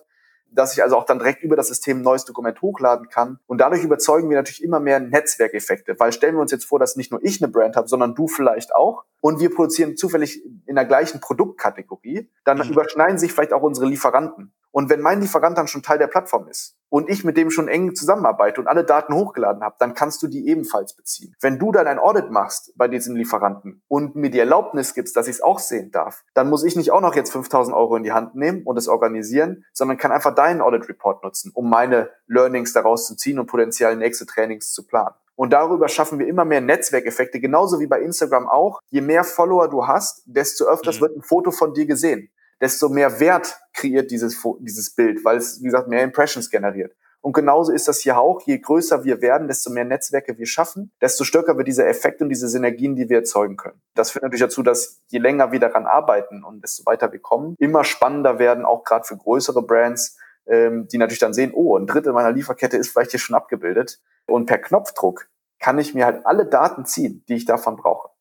[0.55, 3.39] dass ich also auch dann direkt über das System ein neues Dokument hochladen kann.
[3.47, 6.97] Und dadurch überzeugen wir natürlich immer mehr Netzwerkeffekte, weil stellen wir uns jetzt vor, dass
[6.97, 9.05] nicht nur ich eine Brand habe, sondern du vielleicht auch.
[9.21, 12.31] Und wir produzieren zufällig in der gleichen Produktkategorie.
[12.45, 12.73] Dann mhm.
[12.73, 14.53] überschneiden sich vielleicht auch unsere Lieferanten.
[14.73, 17.69] Und wenn mein Lieferant dann schon Teil der Plattform ist und ich mit dem schon
[17.69, 21.35] eng zusammenarbeite und alle Daten hochgeladen habe, dann kannst du die ebenfalls beziehen.
[21.41, 25.29] Wenn du dann ein Audit machst bei diesem Lieferanten und mir die Erlaubnis gibst, dass
[25.29, 28.03] ich es auch sehen darf, dann muss ich nicht auch noch jetzt 5000 Euro in
[28.03, 32.11] die Hand nehmen und es organisieren, sondern kann einfach deinen Audit Report nutzen, um meine
[32.27, 35.15] Learnings daraus zu ziehen und potenziell nächste Trainings zu planen.
[35.35, 38.81] Und darüber schaffen wir immer mehr Netzwerkeffekte, genauso wie bei Instagram auch.
[38.91, 41.01] Je mehr Follower du hast, desto öfters mhm.
[41.01, 42.31] wird ein Foto von dir gesehen
[42.63, 46.95] desto mehr Wert kreiert dieses, dieses Bild, weil es, wie gesagt, mehr Impressions generiert.
[47.21, 48.41] Und genauso ist das hier auch.
[48.47, 52.29] Je größer wir werden, desto mehr Netzwerke wir schaffen, desto stärker wird dieser Effekt und
[52.29, 53.81] diese Synergien, die wir erzeugen können.
[53.95, 57.55] Das führt natürlich dazu, dass je länger wir daran arbeiten und desto weiter wir kommen,
[57.59, 61.87] immer spannender werden, auch gerade für größere Brands, ähm, die natürlich dann sehen, oh, ein
[61.87, 64.01] Drittel meiner Lieferkette ist vielleicht hier schon abgebildet.
[64.27, 65.29] Und per Knopfdruck
[65.61, 68.12] kann ich mir halt alle Daten ziehen, die ich davon brauche.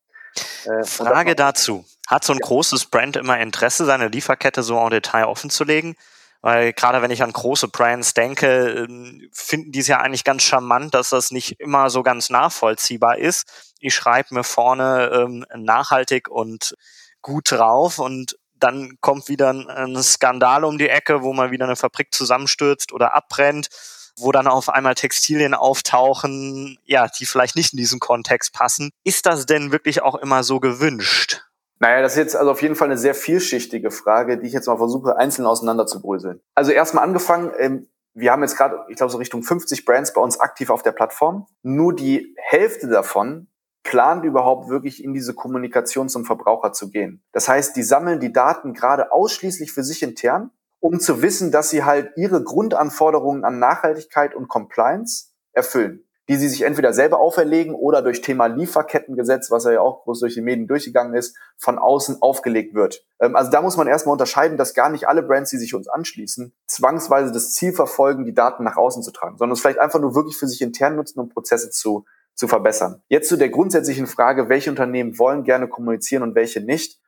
[0.66, 1.86] Äh, Frage dazu.
[2.08, 2.46] Hat so ein ja.
[2.46, 5.96] großes Brand immer Interesse, seine Lieferkette so en Detail offen zu legen?
[6.42, 10.44] Weil gerade wenn ich an große Brands denke, ähm, finden die es ja eigentlich ganz
[10.44, 13.74] charmant, dass das nicht immer so ganz nachvollziehbar ist.
[13.80, 16.76] Ich schreibe mir vorne ähm, nachhaltig und
[17.22, 21.76] gut drauf und dann kommt wieder ein Skandal um die Ecke, wo mal wieder eine
[21.76, 23.70] Fabrik zusammenstürzt oder abbrennt
[24.18, 28.92] wo dann auf einmal Textilien auftauchen, ja, die vielleicht nicht in diesen Kontext passen.
[29.04, 31.44] Ist das denn wirklich auch immer so gewünscht?
[31.80, 34.68] Naja, das ist jetzt also auf jeden Fall eine sehr vielschichtige Frage, die ich jetzt
[34.68, 36.40] mal versuche, einzeln auseinanderzubröseln.
[36.54, 40.22] Also erstmal angefangen, ähm, wir haben jetzt gerade, ich glaube, so Richtung 50 Brands bei
[40.22, 41.48] uns aktiv auf der Plattform.
[41.64, 43.48] Nur die Hälfte davon
[43.84, 47.24] plant überhaupt wirklich in diese Kommunikation zum Verbraucher zu gehen.
[47.32, 51.70] Das heißt, die sammeln die Daten gerade ausschließlich für sich intern um zu wissen, dass
[51.70, 57.76] sie halt ihre Grundanforderungen an Nachhaltigkeit und Compliance erfüllen, die sie sich entweder selber auferlegen
[57.76, 62.22] oder durch Thema Lieferkettengesetz, was ja auch groß durch die Medien durchgegangen ist, von außen
[62.22, 63.06] aufgelegt wird.
[63.20, 65.88] Ähm, also da muss man erstmal unterscheiden, dass gar nicht alle Brands, die sich uns
[65.88, 70.00] anschließen, zwangsweise das Ziel verfolgen, die Daten nach außen zu tragen, sondern es vielleicht einfach
[70.00, 73.04] nur wirklich für sich intern nutzen, um Prozesse zu, zu verbessern.
[73.08, 77.00] Jetzt zu der grundsätzlichen Frage, welche Unternehmen wollen gerne kommunizieren und welche nicht.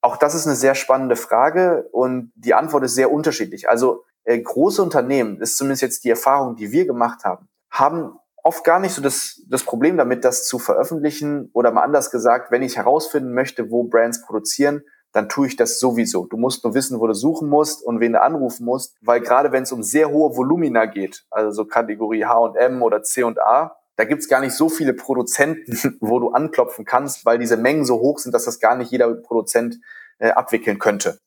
[0.00, 3.68] Auch das ist eine sehr spannende Frage und die Antwort ist sehr unterschiedlich.
[3.68, 8.18] Also äh, große Unternehmen, das ist zumindest jetzt die Erfahrung, die wir gemacht haben, haben
[8.44, 12.50] oft gar nicht so das, das Problem damit, das zu veröffentlichen oder mal anders gesagt,
[12.50, 14.82] wenn ich herausfinden möchte, wo Brands produzieren,
[15.12, 16.26] dann tue ich das sowieso.
[16.26, 19.52] Du musst nur wissen, wo du suchen musst und wen du anrufen musst, weil gerade
[19.52, 24.28] wenn es um sehr hohe Volumina geht, also so Kategorie H&M oder C&A, da gibt's
[24.28, 28.32] gar nicht so viele Produzenten, wo du anklopfen kannst, weil diese Mengen so hoch sind,
[28.32, 29.80] dass das gar nicht jeder Produzent
[30.18, 31.18] äh, abwickeln könnte.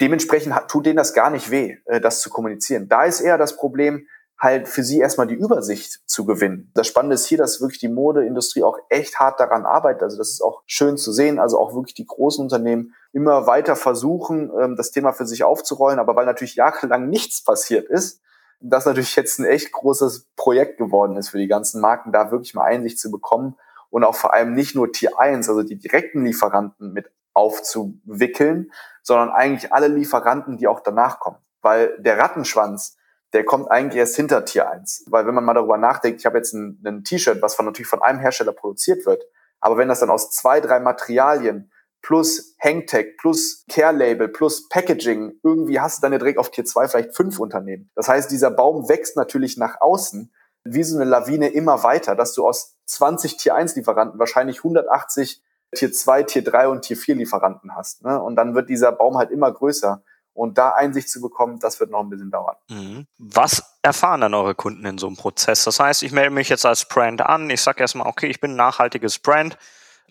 [0.00, 2.86] Dementsprechend hat, tut denen das gar nicht weh, äh, das zu kommunizieren.
[2.88, 4.06] Da ist eher das Problem,
[4.38, 6.70] halt für sie erstmal die Übersicht zu gewinnen.
[6.74, 10.02] Das Spannende ist hier, dass wirklich die Modeindustrie auch echt hart daran arbeitet.
[10.02, 11.38] Also das ist auch schön zu sehen.
[11.38, 15.98] Also auch wirklich die großen Unternehmen immer weiter versuchen, ähm, das Thema für sich aufzurollen.
[15.98, 18.20] Aber weil natürlich jahrelang nichts passiert ist,
[18.62, 22.54] das natürlich jetzt ein echt großes Projekt geworden ist für die ganzen Marken, da wirklich
[22.54, 23.56] mal Einsicht zu bekommen
[23.90, 28.70] und auch vor allem nicht nur Tier 1, also die direkten Lieferanten mit aufzuwickeln,
[29.02, 31.38] sondern eigentlich alle Lieferanten, die auch danach kommen.
[31.60, 32.96] Weil der Rattenschwanz,
[33.32, 35.06] der kommt eigentlich erst hinter Tier 1.
[35.08, 37.88] Weil wenn man mal darüber nachdenkt, ich habe jetzt ein, ein T-Shirt, was von natürlich
[37.88, 39.24] von einem Hersteller produziert wird,
[39.60, 41.71] aber wenn das dann aus zwei, drei Materialien
[42.02, 46.64] plus Hangtag, plus Care Label, plus Packaging, irgendwie hast du dann ja direkt auf Tier
[46.64, 47.90] 2 vielleicht fünf Unternehmen.
[47.94, 50.32] Das heißt, dieser Baum wächst natürlich nach außen
[50.64, 55.42] wie so eine Lawine immer weiter, dass du aus 20 Tier 1 Lieferanten wahrscheinlich 180
[55.74, 58.04] Tier 2, Tier 3 und Tier 4 Lieferanten hast.
[58.04, 58.20] Ne?
[58.20, 60.02] Und dann wird dieser Baum halt immer größer.
[60.34, 62.56] Und da Einsicht zu bekommen, das wird noch ein bisschen dauern.
[62.70, 63.06] Mhm.
[63.18, 65.64] Was erfahren dann eure Kunden in so einem Prozess?
[65.64, 68.52] Das heißt, ich melde mich jetzt als Brand an, ich sage erstmal, okay, ich bin
[68.52, 69.58] ein nachhaltiges Brand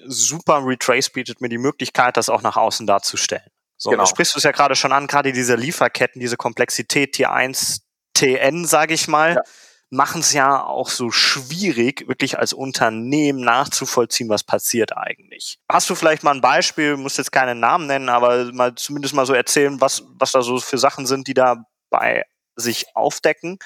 [0.05, 3.49] super Retrace bietet mir die Möglichkeit, das auch nach außen darzustellen.
[3.77, 4.03] So, genau.
[4.03, 7.81] du sprichst es ja gerade schon an, gerade diese Lieferketten, diese Komplexität Tier 1,
[8.13, 9.41] TN, sage ich mal, ja.
[9.89, 15.57] machen es ja auch so schwierig, wirklich als Unternehmen nachzuvollziehen, was passiert eigentlich.
[15.67, 19.25] Hast du vielleicht mal ein Beispiel, musst jetzt keinen Namen nennen, aber mal zumindest mal
[19.25, 22.23] so erzählen, was, was da so für Sachen sind, die da bei
[22.55, 23.57] sich aufdecken?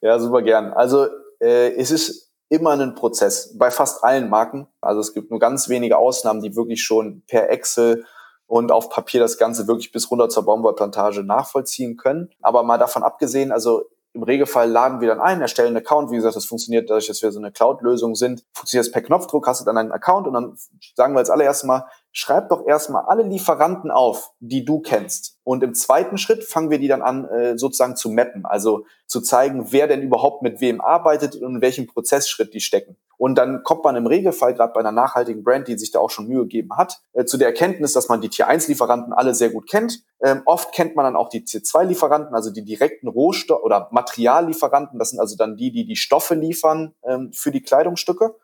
[0.00, 0.72] Ja, super gern.
[0.72, 1.08] Also
[1.40, 4.66] äh, es ist immer einen Prozess bei fast allen Marken.
[4.80, 8.04] Also es gibt nur ganz wenige Ausnahmen, die wirklich schon per Excel
[8.46, 12.30] und auf Papier das Ganze wirklich bis runter zur Baumwollplantage nachvollziehen können.
[12.40, 13.84] Aber mal davon abgesehen, also
[14.14, 16.10] im Regelfall laden wir dann ein, erstellen einen Account.
[16.10, 18.44] Wie gesagt, das funktioniert dadurch, dass wir so eine Cloud-Lösung sind.
[18.54, 20.56] Funktioniert das per Knopfdruck, hast du dann einen Account und dann
[20.96, 25.38] sagen wir als allererstes mal, schreib doch erstmal alle Lieferanten auf, die du kennst.
[25.44, 29.20] Und im zweiten Schritt fangen wir die dann an, äh, sozusagen zu mappen, also zu
[29.20, 32.96] zeigen, wer denn überhaupt mit wem arbeitet und in welchem Prozessschritt die stecken.
[33.16, 36.10] Und dann kommt man im Regelfall, gerade bei einer nachhaltigen Brand, die sich da auch
[36.10, 39.68] schon Mühe gegeben hat, äh, zu der Erkenntnis, dass man die Tier-1-Lieferanten alle sehr gut
[39.68, 40.04] kennt.
[40.22, 44.98] Ähm, oft kennt man dann auch die Tier-2-Lieferanten, also die direkten Rohstoff- oder Materiallieferanten.
[44.98, 48.36] Das sind also dann die, die die Stoffe liefern ähm, für die Kleidungsstücke.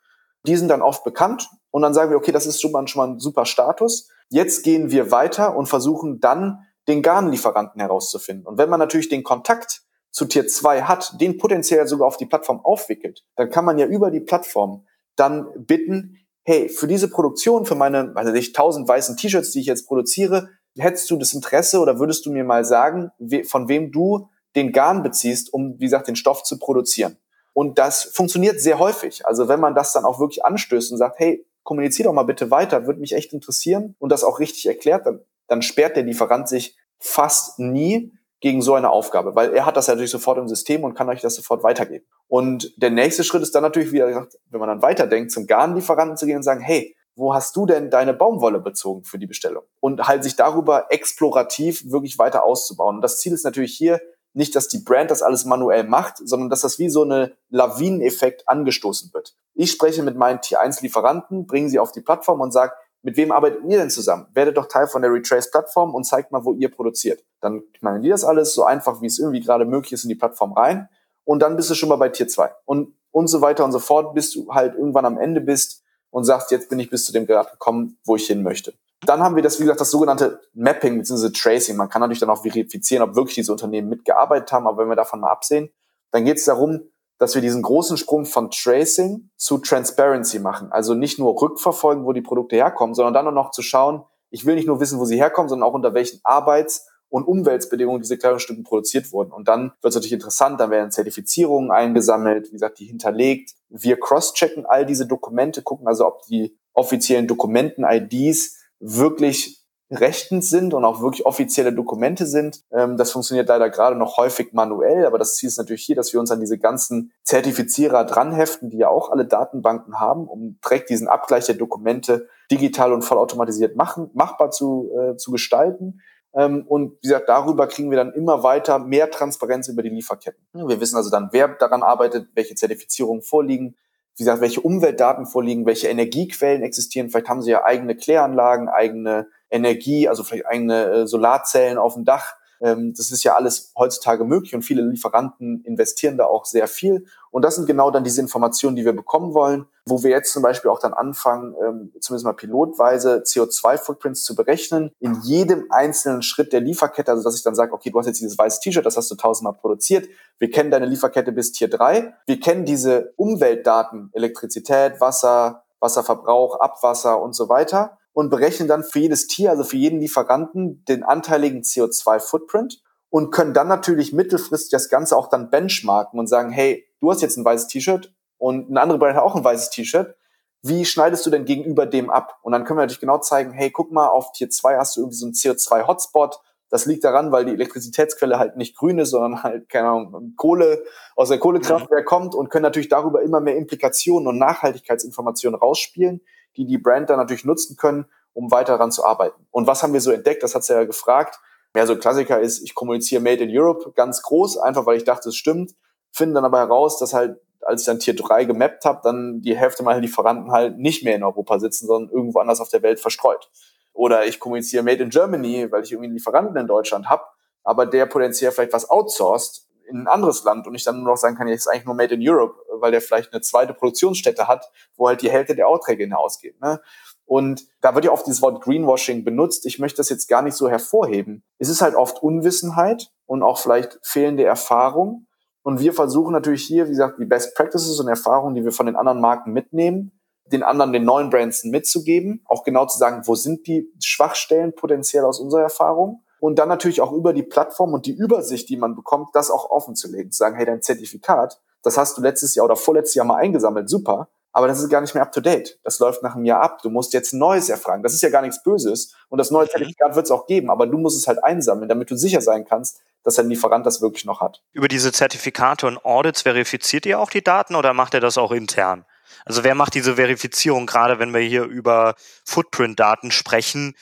[0.46, 3.00] Die sind dann oft bekannt und dann sagen wir, okay, das ist schon mal, schon
[3.00, 4.08] mal ein super Status.
[4.28, 8.46] Jetzt gehen wir weiter und versuchen dann den Garnlieferanten herauszufinden.
[8.46, 12.26] Und wenn man natürlich den Kontakt zu Tier 2 hat, den potenziell sogar auf die
[12.26, 17.64] Plattform aufwickelt, dann kann man ja über die Plattform dann bitten, hey, für diese Produktion,
[17.64, 21.80] für meine, also ich, tausend weißen T-Shirts, die ich jetzt produziere, hättest du das Interesse
[21.80, 23.10] oder würdest du mir mal sagen,
[23.46, 27.16] von wem du den Garn beziehst, um, wie gesagt, den Stoff zu produzieren?
[27.54, 29.24] Und das funktioniert sehr häufig.
[29.26, 32.50] Also wenn man das dann auch wirklich anstößt und sagt, hey, kommunizier doch mal bitte
[32.50, 36.48] weiter, würde mich echt interessieren und das auch richtig erklärt, dann, dann sperrt der Lieferant
[36.48, 40.84] sich fast nie gegen so eine Aufgabe, weil er hat das natürlich sofort im System
[40.84, 42.04] und kann euch das sofort weitergeben.
[42.28, 46.18] Und der nächste Schritt ist dann natürlich wieder gesagt, wenn man dann weiterdenkt, zum Garnlieferanten
[46.18, 49.62] zu gehen und sagen, hey, wo hast du denn deine Baumwolle bezogen für die Bestellung?
[49.80, 52.96] Und halt sich darüber explorativ wirklich weiter auszubauen.
[52.96, 54.00] Und das Ziel ist natürlich hier,
[54.34, 58.48] nicht, dass die Brand das alles manuell macht, sondern dass das wie so eine Lawineneffekt
[58.48, 59.34] angestoßen wird.
[59.54, 63.60] Ich spreche mit meinen T1-Lieferanten, bringe sie auf die Plattform und sage, mit wem arbeitet
[63.68, 64.26] ihr denn zusammen?
[64.32, 67.22] Werdet doch Teil von der Retrace-Plattform und zeigt mal, wo ihr produziert.
[67.40, 70.14] Dann knallen die das alles so einfach, wie es irgendwie gerade möglich ist, in die
[70.14, 70.88] Plattform rein.
[71.24, 72.50] Und dann bist du schon mal bei Tier 2.
[72.64, 76.24] Und, und so weiter und so fort, bis du halt irgendwann am Ende bist und
[76.24, 78.72] sagst, jetzt bin ich bis zu dem Grad gekommen, wo ich hin möchte.
[79.06, 81.30] Dann haben wir das, wie gesagt, das sogenannte Mapping bzw.
[81.30, 81.76] Tracing.
[81.76, 84.96] Man kann natürlich dann auch verifizieren, ob wirklich diese Unternehmen mitgearbeitet haben, aber wenn wir
[84.96, 85.70] davon mal absehen,
[86.12, 86.80] dann geht es darum,
[87.18, 90.72] dass wir diesen großen Sprung von Tracing zu Transparency machen.
[90.72, 94.46] Also nicht nur rückverfolgen, wo die Produkte herkommen, sondern dann auch noch zu schauen, ich
[94.46, 98.18] will nicht nur wissen, wo sie herkommen, sondern auch unter welchen Arbeits- und Umweltbedingungen diese
[98.18, 99.30] Kleidungsstücke produziert wurden.
[99.30, 103.52] Und dann wird es natürlich interessant, dann werden Zertifizierungen eingesammelt, wie gesagt, die hinterlegt.
[103.68, 110.84] Wir cross-checken all diese Dokumente, gucken also, ob die offiziellen Dokumenten-IDs wirklich rechtens sind und
[110.84, 112.62] auch wirklich offizielle Dokumente sind.
[112.72, 116.12] Ähm, das funktioniert leider gerade noch häufig manuell, aber das Ziel ist natürlich hier, dass
[116.12, 120.90] wir uns an diese ganzen Zertifizierer dranheften, die ja auch alle Datenbanken haben, um direkt
[120.90, 126.00] diesen Abgleich der Dokumente digital und vollautomatisiert machen, machbar zu, äh, zu gestalten.
[126.34, 130.42] Ähm, und wie gesagt, darüber kriegen wir dann immer weiter mehr Transparenz über die Lieferketten.
[130.52, 133.76] Wir wissen also dann, wer daran arbeitet, welche Zertifizierungen vorliegen,
[134.16, 137.10] wie gesagt, welche Umweltdaten vorliegen, welche Energiequellen existieren.
[137.10, 142.04] Vielleicht haben sie ja eigene Kläranlagen, eigene Energie, also vielleicht eigene äh, Solarzellen auf dem
[142.04, 142.36] Dach.
[142.60, 147.06] Ähm, das ist ja alles heutzutage möglich und viele Lieferanten investieren da auch sehr viel.
[147.30, 150.42] Und das sind genau dann diese Informationen, die wir bekommen wollen, wo wir jetzt zum
[150.42, 156.52] Beispiel auch dann anfangen, ähm, zumindest mal pilotweise CO2-Footprints zu berechnen, in jedem einzelnen Schritt
[156.52, 157.10] der Lieferkette.
[157.10, 159.16] Also dass ich dann sage, okay, du hast jetzt dieses weiße T-Shirt, das hast du
[159.16, 160.08] tausendmal produziert.
[160.38, 162.14] Wir kennen deine Lieferkette bis Tier 3.
[162.26, 169.00] Wir kennen diese Umweltdaten, Elektrizität, Wasser, Wasserverbrauch, Abwasser und so weiter und berechnen dann für
[169.00, 174.88] jedes Tier, also für jeden Lieferanten, den anteiligen CO2-Footprint und können dann natürlich mittelfristig das
[174.88, 178.80] Ganze auch dann benchmarken und sagen, hey, du hast jetzt ein weißes T-Shirt und eine
[178.80, 180.16] andere Brand hat auch ein weißes T-Shirt.
[180.62, 182.38] Wie schneidest du denn gegenüber dem ab?
[182.42, 185.00] Und dann können wir natürlich genau zeigen, hey, guck mal, auf Tier 2 hast du
[185.02, 186.40] irgendwie so einen CO2-Hotspot.
[186.70, 190.82] Das liegt daran, weil die Elektrizitätsquelle halt nicht grün ist, sondern halt, keine Ahnung, Kohle
[191.16, 196.20] aus der Kohlekraftwerk kommt und können natürlich darüber immer mehr Implikationen und Nachhaltigkeitsinformationen rausspielen,
[196.56, 199.46] die die Brand dann natürlich nutzen können, um weiter daran zu arbeiten.
[199.50, 200.42] Und was haben wir so entdeckt?
[200.42, 201.40] Das hat sie ja gefragt.
[201.76, 205.04] Ja, so ein Klassiker ist, ich kommuniziere Made in Europe ganz groß, einfach weil ich
[205.04, 205.74] dachte, es stimmt.
[206.12, 209.56] Finde dann aber heraus, dass halt, als ich dann Tier 3 gemappt habe, dann die
[209.56, 213.00] Hälfte meiner Lieferanten halt nicht mehr in Europa sitzen, sondern irgendwo anders auf der Welt
[213.00, 213.50] verstreut.
[213.92, 217.24] Oder ich kommuniziere Made in Germany, weil ich irgendwie einen Lieferanten in Deutschland habe,
[217.64, 221.16] aber der potenziell vielleicht was outsourced in ein anderes Land und ich dann nur noch
[221.16, 224.48] sagen kann, jetzt ist eigentlich nur Made in Europe, weil der vielleicht eine zweite Produktionsstätte
[224.48, 226.60] hat, wo halt die Hälfte der Aufträge hinausgeht.
[226.60, 226.80] Ne?
[227.26, 229.64] Und da wird ja oft dieses Wort Greenwashing benutzt.
[229.66, 231.44] Ich möchte das jetzt gar nicht so hervorheben.
[231.58, 235.26] Es ist halt oft Unwissenheit und auch vielleicht fehlende Erfahrung.
[235.62, 238.86] Und wir versuchen natürlich hier, wie gesagt, die Best Practices und Erfahrungen, die wir von
[238.86, 243.34] den anderen Marken mitnehmen, den anderen, den neuen Brands mitzugeben, auch genau zu sagen, wo
[243.36, 248.04] sind die Schwachstellen potenziell aus unserer Erfahrung und dann natürlich auch über die Plattform und
[248.04, 250.30] die Übersicht, die man bekommt, das auch offen zu legen.
[250.30, 254.28] Sagen, hey, dein Zertifikat, das hast du letztes Jahr oder vorletztes Jahr mal eingesammelt, super,
[254.52, 255.80] aber das ist gar nicht mehr up to date.
[255.84, 256.82] Das läuft nach einem Jahr ab.
[256.82, 258.02] Du musst jetzt neues erfragen.
[258.02, 259.14] Das ist ja gar nichts Böses.
[259.30, 259.70] Und das neue.
[259.70, 262.66] Zertifikat wird es auch geben, aber du musst es halt einsammeln, damit du sicher sein
[262.66, 264.62] kannst, dass dein Lieferant das wirklich noch hat.
[264.72, 268.52] Über diese Zertifikate und Audits verifiziert ihr auch die Daten oder macht ihr das auch
[268.52, 269.06] intern?
[269.46, 273.94] Also wer macht diese Verifizierung, gerade wenn wir hier über Footprint-Daten sprechen?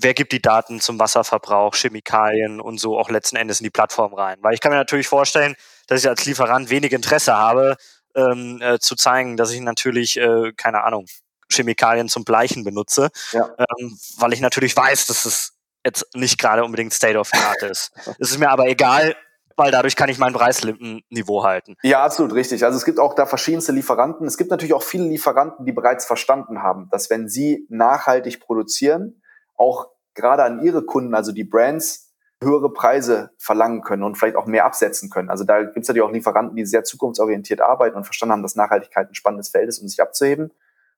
[0.00, 4.14] Wer gibt die Daten zum Wasserverbrauch, Chemikalien und so auch letzten Endes in die Plattform
[4.14, 4.38] rein?
[4.42, 5.56] Weil ich kann mir natürlich vorstellen,
[5.88, 7.76] dass ich als Lieferant wenig Interesse habe,
[8.14, 11.06] ähm, äh, zu zeigen, dass ich natürlich, äh, keine Ahnung,
[11.50, 13.48] Chemikalien zum Bleichen benutze, ja.
[13.58, 17.62] ähm, weil ich natürlich weiß, dass es jetzt nicht gerade unbedingt State of the Art
[17.62, 17.90] ist.
[18.20, 19.16] es ist mir aber egal,
[19.56, 21.74] weil dadurch kann ich mein Preisniveau halten.
[21.82, 22.64] Ja, absolut richtig.
[22.64, 24.28] Also es gibt auch da verschiedenste Lieferanten.
[24.28, 29.20] Es gibt natürlich auch viele Lieferanten, die bereits verstanden haben, dass wenn sie nachhaltig produzieren,
[29.58, 32.08] auch gerade an ihre Kunden, also die Brands,
[32.42, 35.28] höhere Preise verlangen können und vielleicht auch mehr absetzen können.
[35.28, 38.54] Also da gibt es natürlich auch Lieferanten, die sehr zukunftsorientiert arbeiten und verstanden haben, dass
[38.54, 40.52] Nachhaltigkeit ein spannendes Feld ist, um sich abzuheben.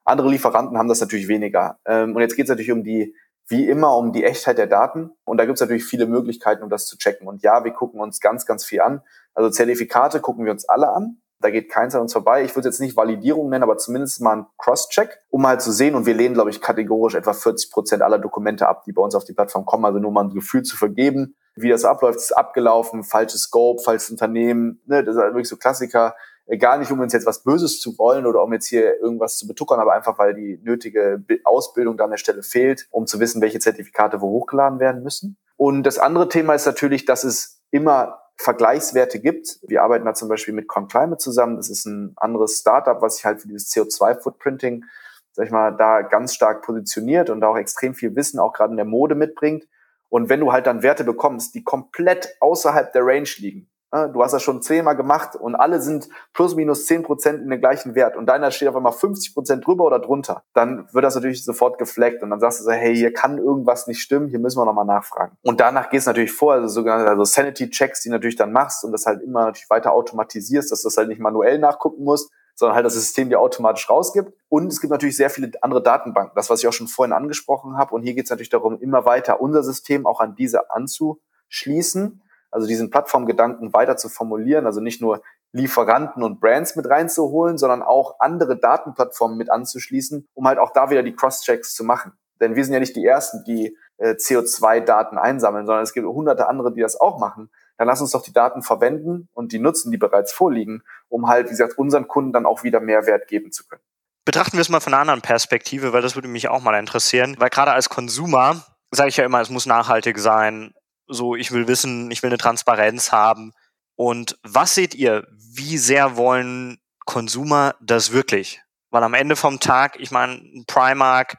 [0.04, 1.78] Andere Lieferanten haben das natürlich weniger.
[1.86, 3.14] Ähm, und jetzt geht es natürlich um die,
[3.48, 5.12] wie immer, um die Echtheit der Daten.
[5.24, 7.26] Und da gibt es natürlich viele Möglichkeiten, um das zu checken.
[7.26, 9.02] Und ja, wir gucken uns ganz, ganz viel an.
[9.34, 11.22] Also Zertifikate gucken wir uns alle an.
[11.40, 12.44] Da geht keins an uns vorbei.
[12.44, 15.94] Ich würde jetzt nicht Validierung nennen, aber zumindest mal ein Cross-Check, um halt zu sehen.
[15.94, 19.14] Und wir lehnen, glaube ich, kategorisch etwa 40 Prozent aller Dokumente ab, die bei uns
[19.14, 19.84] auf die Plattform kommen.
[19.84, 22.18] Also nur mal ein Gefühl zu vergeben, wie das abläuft.
[22.18, 24.80] ist abgelaufen, falsches Scope, falsches Unternehmen.
[24.86, 25.02] Ne?
[25.02, 26.14] Das ist wirklich so Klassiker
[26.58, 29.46] gar nicht, um uns jetzt was Böses zu wollen oder um jetzt hier irgendwas zu
[29.46, 33.40] betuckern, aber einfach, weil die nötige Ausbildung da an der Stelle fehlt, um zu wissen,
[33.40, 35.36] welche Zertifikate wo hochgeladen werden müssen.
[35.56, 39.58] Und das andere Thema ist natürlich, dass es immer Vergleichswerte gibt.
[39.66, 41.56] Wir arbeiten da zum Beispiel mit Conclimate zusammen.
[41.56, 44.84] Das ist ein anderes Startup, was sich halt für dieses CO2-Footprinting,
[45.32, 48.70] sag ich mal, da ganz stark positioniert und da auch extrem viel Wissen auch gerade
[48.70, 49.68] in der Mode mitbringt.
[50.08, 54.32] Und wenn du halt dann Werte bekommst, die komplett außerhalb der Range liegen, Du hast
[54.32, 58.16] das schon zehnmal gemacht und alle sind plus minus zehn Prozent in den gleichen Wert
[58.16, 60.44] und deiner steht auf einmal 50 Prozent drüber oder drunter.
[60.54, 63.88] Dann wird das natürlich sofort gefleckt und dann sagst du so, hey, hier kann irgendwas
[63.88, 65.36] nicht stimmen, hier müssen wir nochmal nachfragen.
[65.42, 68.92] Und danach gehst du natürlich vor, also sogenannte also Sanity-Checks, die natürlich dann machst und
[68.92, 72.76] das halt immer natürlich weiter automatisierst, dass du das halt nicht manuell nachgucken musst, sondern
[72.76, 74.32] halt das System dir automatisch rausgibt.
[74.48, 77.76] Und es gibt natürlich sehr viele andere Datenbanken, das, was ich auch schon vorhin angesprochen
[77.76, 77.92] habe.
[77.92, 82.66] Und hier geht es natürlich darum, immer weiter unser System auch an diese anzuschließen also
[82.66, 88.16] diesen Plattformgedanken weiter zu formulieren, also nicht nur Lieferanten und Brands mit reinzuholen, sondern auch
[88.20, 92.12] andere Datenplattformen mit anzuschließen, um halt auch da wieder die Cross-Checks zu machen.
[92.40, 96.48] Denn wir sind ja nicht die Ersten, die äh, CO2-Daten einsammeln, sondern es gibt hunderte
[96.48, 97.50] andere, die das auch machen.
[97.76, 101.46] Dann lass uns doch die Daten verwenden und die nutzen, die bereits vorliegen, um halt,
[101.46, 103.82] wie gesagt, unseren Kunden dann auch wieder mehr Wert geben zu können.
[104.24, 107.36] Betrachten wir es mal von einer anderen Perspektive, weil das würde mich auch mal interessieren.
[107.38, 110.72] Weil gerade als Konsumer sage ich ja immer, es muss nachhaltig sein,
[111.10, 113.52] so, ich will wissen, ich will eine Transparenz haben.
[113.96, 115.26] Und was seht ihr?
[115.30, 118.62] Wie sehr wollen Konsumer das wirklich?
[118.90, 121.36] Weil am Ende vom Tag, ich meine, Primark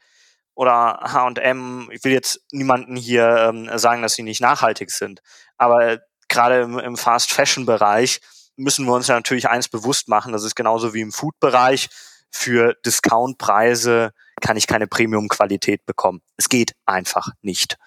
[0.53, 5.21] oder H&M, ich will jetzt niemanden hier ähm, sagen, dass sie nicht nachhaltig sind,
[5.57, 8.21] aber gerade im, im Fast-Fashion-Bereich
[8.55, 11.89] müssen wir uns ja natürlich eins bewusst machen, das ist genauso wie im Food-Bereich,
[12.31, 16.21] für Discount-Preise kann ich keine Premium-Qualität bekommen.
[16.37, 17.77] Es geht einfach nicht.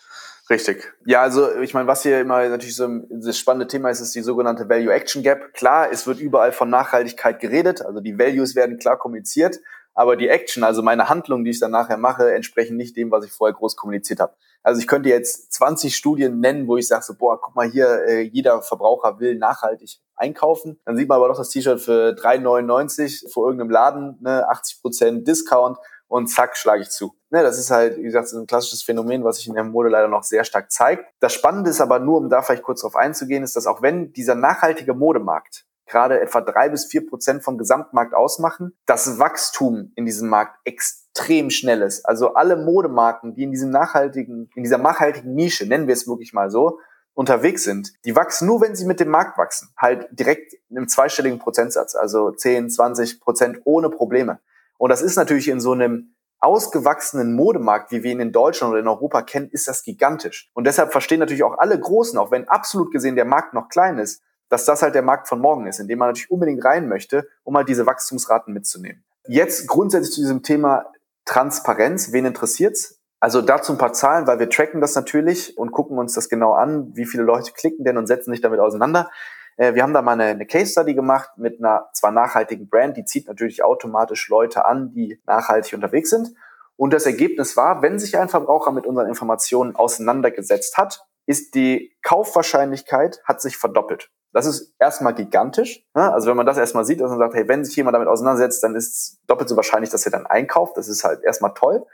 [0.51, 0.93] Richtig.
[1.07, 4.21] Ja, also ich meine, was hier immer natürlich so das spannende Thema ist, ist die
[4.21, 5.55] sogenannte Value Action Gap.
[5.55, 9.61] Klar, es wird überall von Nachhaltigkeit geredet, also die Values werden klar kommuniziert,
[9.95, 13.25] aber die Action, also meine Handlungen, die ich dann nachher mache, entsprechen nicht dem, was
[13.25, 14.35] ich vorher groß kommuniziert habe.
[14.63, 18.05] Also ich könnte jetzt 20 Studien nennen, wo ich sage so, boah, guck mal hier,
[18.07, 20.81] äh, jeder Verbraucher will nachhaltig einkaufen.
[20.85, 25.79] Dann sieht man aber doch das T-Shirt für 3,99 vor irgendeinem Laden, ne, 80% Discount
[26.15, 27.17] und zack, schlage ich zu.
[27.31, 29.89] Ne, das ist halt, wie gesagt, so ein klassisches Phänomen, was sich in der Mode
[29.89, 31.05] leider noch sehr stark zeigt.
[31.19, 34.13] Das Spannende ist aber nur, um da vielleicht kurz drauf einzugehen, ist, dass auch wenn
[34.13, 40.07] dieser nachhaltige Modemarkt gerade etwa drei bis vier Prozent vom Gesamtmarkt ausmachen, das Wachstum in
[40.07, 42.07] diesem Markt extrem schnell ist.
[42.07, 46.33] Also alle Modemarken, die in diesem nachhaltigen, in dieser nachhaltigen Nische, nennen wir es wirklich
[46.33, 46.79] mal so,
[47.15, 49.71] unterwegs sind, die wachsen nur, wenn sie mit dem Markt wachsen.
[49.77, 54.39] Halt direkt im zweistelligen Prozentsatz, also 10, 20 Prozent ohne Probleme.
[54.85, 58.81] Und das ist natürlich in so einem ausgewachsenen Modemarkt, wie wir ihn in Deutschland oder
[58.81, 60.51] in Europa kennen, ist das gigantisch.
[60.53, 63.97] Und deshalb verstehen natürlich auch alle Großen, auch wenn absolut gesehen der Markt noch klein
[63.97, 64.21] ist,
[64.51, 67.27] dass das halt der Markt von morgen ist, in dem man natürlich unbedingt rein möchte,
[67.45, 69.03] um halt diese Wachstumsraten mitzunehmen.
[69.27, 70.85] Jetzt grundsätzlich zu diesem Thema
[71.25, 72.13] Transparenz.
[72.13, 73.01] Wen interessiert's?
[73.21, 76.53] Also dazu ein paar Zahlen, weil wir tracken das natürlich und gucken uns das genau
[76.53, 79.11] an, wie viele Leute klicken denn und setzen sich damit auseinander.
[79.57, 82.97] Äh, wir haben da mal eine, eine Case Study gemacht mit einer zwar nachhaltigen Brand,
[82.97, 86.35] die zieht natürlich automatisch Leute an, die nachhaltig unterwegs sind.
[86.77, 91.97] Und das Ergebnis war, wenn sich ein Verbraucher mit unseren Informationen auseinandergesetzt hat, ist die
[92.03, 94.11] Kaufwahrscheinlichkeit hat sich verdoppelt.
[94.33, 95.87] Das ist erstmal gigantisch.
[95.95, 96.13] Ne?
[96.13, 98.63] Also wenn man das erstmal sieht, dass man sagt, hey, wenn sich jemand damit auseinandersetzt,
[98.65, 100.77] dann ist es doppelt so wahrscheinlich, dass er dann einkauft.
[100.77, 101.87] Das ist halt erstmal toll.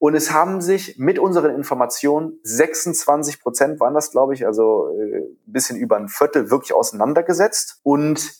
[0.00, 5.18] Und es haben sich mit unseren Informationen 26 Prozent waren das, glaube ich, also äh,
[5.18, 7.80] ein bisschen über ein Viertel wirklich auseinandergesetzt.
[7.82, 8.32] Und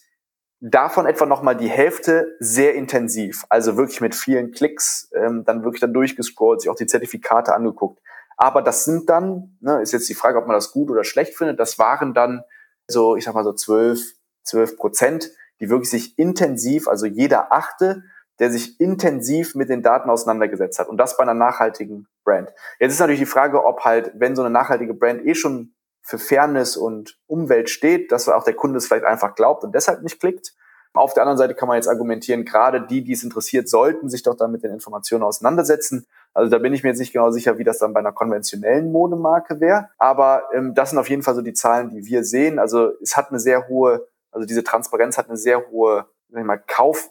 [0.60, 5.82] davon etwa nochmal die Hälfte sehr intensiv, also wirklich mit vielen Klicks, ähm, dann wirklich
[5.82, 8.00] dann durchgescrollt, sich auch die Zertifikate angeguckt.
[8.38, 11.36] Aber das sind dann, ne, ist jetzt die Frage, ob man das gut oder schlecht
[11.36, 12.42] findet, das waren dann
[12.88, 14.00] so, ich sag mal so zwölf,
[14.44, 15.30] zwölf Prozent,
[15.60, 18.02] die wirklich sich intensiv, also jeder achte,
[18.40, 20.88] der sich intensiv mit den Daten auseinandergesetzt hat.
[20.88, 22.52] Und das bei einer nachhaltigen Brand.
[22.80, 26.18] Jetzt ist natürlich die Frage, ob halt, wenn so eine nachhaltige Brand eh schon für
[26.18, 30.18] Fairness und Umwelt steht, dass auch der Kunde es vielleicht einfach glaubt und deshalb nicht
[30.18, 30.54] klickt.
[30.92, 34.24] Auf der anderen Seite kann man jetzt argumentieren, gerade die, die es interessiert, sollten sich
[34.24, 36.06] doch dann mit den Informationen auseinandersetzen.
[36.34, 38.90] Also da bin ich mir jetzt nicht genau sicher, wie das dann bei einer konventionellen
[38.90, 39.88] Modemarke wäre.
[39.98, 42.58] Aber ähm, das sind auf jeden Fall so die Zahlen, die wir sehen.
[42.58, 46.46] Also es hat eine sehr hohe, also diese Transparenz hat eine sehr hohe sag ich
[46.46, 47.10] mal, Kauf,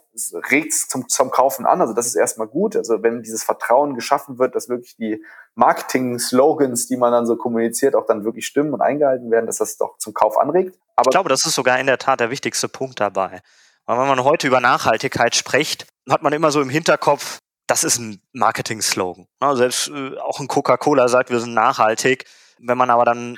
[0.51, 1.81] regt zum, zum Kaufen an.
[1.81, 2.75] Also das ist erstmal gut.
[2.75, 5.23] Also wenn dieses Vertrauen geschaffen wird, dass wirklich die
[5.55, 9.77] Marketing-Slogans, die man dann so kommuniziert, auch dann wirklich stimmen und eingehalten werden, dass das
[9.77, 10.77] doch zum Kauf anregt.
[10.95, 13.41] Aber ich glaube, das ist sogar in der Tat der wichtigste Punkt dabei.
[13.85, 17.99] Weil wenn man heute über Nachhaltigkeit spricht, hat man immer so im Hinterkopf, das ist
[17.99, 19.27] ein Marketing-Slogan.
[19.39, 22.25] Also selbst äh, auch ein Coca-Cola sagt, wir sind nachhaltig.
[22.59, 23.37] Wenn man aber dann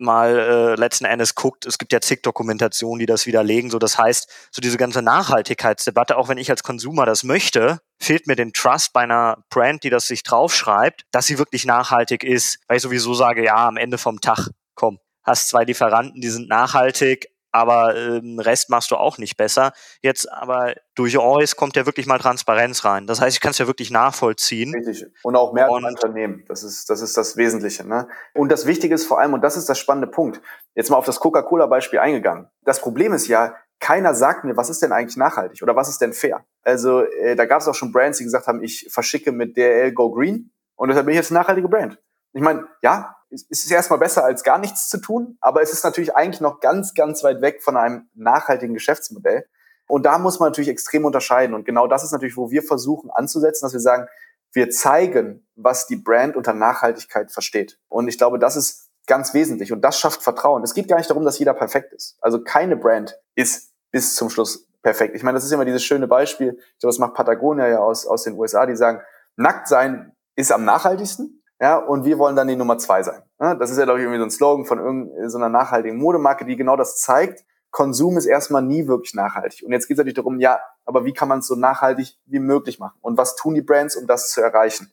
[0.00, 3.70] mal äh, letzten Endes guckt, es gibt ja zig Dokumentationen, die das widerlegen.
[3.70, 8.26] So, das heißt, so diese ganze Nachhaltigkeitsdebatte, auch wenn ich als Konsumer das möchte, fehlt
[8.26, 12.58] mir den Trust bei einer Brand, die das sich draufschreibt, dass sie wirklich nachhaltig ist,
[12.68, 16.48] weil ich sowieso sage, ja, am Ende vom Tag, komm, hast zwei Lieferanten, die sind
[16.48, 19.72] nachhaltig, aber ähm, Rest machst du auch nicht besser.
[20.02, 23.06] Jetzt aber durch euch kommt ja wirklich mal Transparenz rein.
[23.06, 24.74] Das heißt, ich kann es ja wirklich nachvollziehen.
[24.74, 25.06] Richtig.
[25.22, 26.44] Und auch mehr und Unternehmen.
[26.48, 27.86] Das ist, das ist das Wesentliche.
[27.86, 28.08] Ne?
[28.34, 30.40] Und das Wichtige ist vor allem, und das ist das spannende Punkt,
[30.74, 32.48] jetzt mal auf das Coca-Cola-Beispiel eingegangen.
[32.62, 36.00] Das Problem ist ja, keiner sagt mir, was ist denn eigentlich nachhaltig oder was ist
[36.00, 36.44] denn fair?
[36.62, 39.92] Also äh, da gab es auch schon Brands, die gesagt haben, ich verschicke mit DRL
[39.92, 41.98] Go Green und deshalb bin ich jetzt eine nachhaltige Brand.
[42.32, 45.84] Ich meine, ja, es ist erstmal besser als gar nichts zu tun, aber es ist
[45.84, 49.46] natürlich eigentlich noch ganz, ganz weit weg von einem nachhaltigen Geschäftsmodell.
[49.86, 51.54] Und da muss man natürlich extrem unterscheiden.
[51.54, 54.08] Und genau das ist natürlich, wo wir versuchen anzusetzen, dass wir sagen,
[54.52, 57.78] wir zeigen, was die Brand unter Nachhaltigkeit versteht.
[57.88, 59.72] Und ich glaube, das ist ganz wesentlich.
[59.72, 60.62] Und das schafft Vertrauen.
[60.62, 62.16] Es geht gar nicht darum, dass jeder perfekt ist.
[62.20, 65.14] Also keine Brand ist bis zum Schluss perfekt.
[65.14, 66.50] Ich meine, das ist immer dieses schöne Beispiel.
[66.50, 69.02] Ich glaube, das macht Patagonia ja aus, aus den USA, die sagen,
[69.36, 71.39] nackt sein ist am nachhaltigsten.
[71.60, 73.22] Ja, und wir wollen dann die Nummer zwei sein.
[73.38, 76.56] Ja, das ist ja, glaube ich, irgendwie so ein Slogan von irgendeiner nachhaltigen Modemarke, die
[76.56, 77.44] genau das zeigt.
[77.70, 79.62] Konsum ist erstmal nie wirklich nachhaltig.
[79.64, 82.40] Und jetzt geht es natürlich darum, ja, aber wie kann man es so nachhaltig wie
[82.40, 82.98] möglich machen?
[83.02, 84.90] Und was tun die Brands, um das zu erreichen?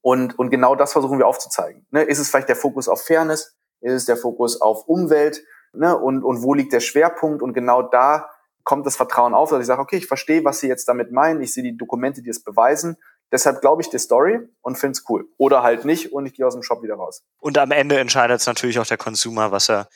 [0.00, 1.86] Und, und genau das versuchen wir aufzuzeigen.
[1.90, 3.56] Ne, ist es vielleicht der Fokus auf Fairness?
[3.80, 5.44] Ist es der Fokus auf Umwelt?
[5.72, 7.42] Ne, und, und wo liegt der Schwerpunkt?
[7.42, 8.30] Und genau da
[8.64, 11.42] kommt das Vertrauen auf, dass ich sage, okay, ich verstehe, was Sie jetzt damit meinen.
[11.42, 12.96] Ich sehe die Dokumente, die es beweisen.
[13.32, 15.28] Deshalb glaube ich die Story und finde es cool.
[15.36, 17.24] Oder halt nicht und ich gehe aus dem Shop wieder raus.
[17.38, 19.88] Und am Ende entscheidet es natürlich auch der Consumer, was er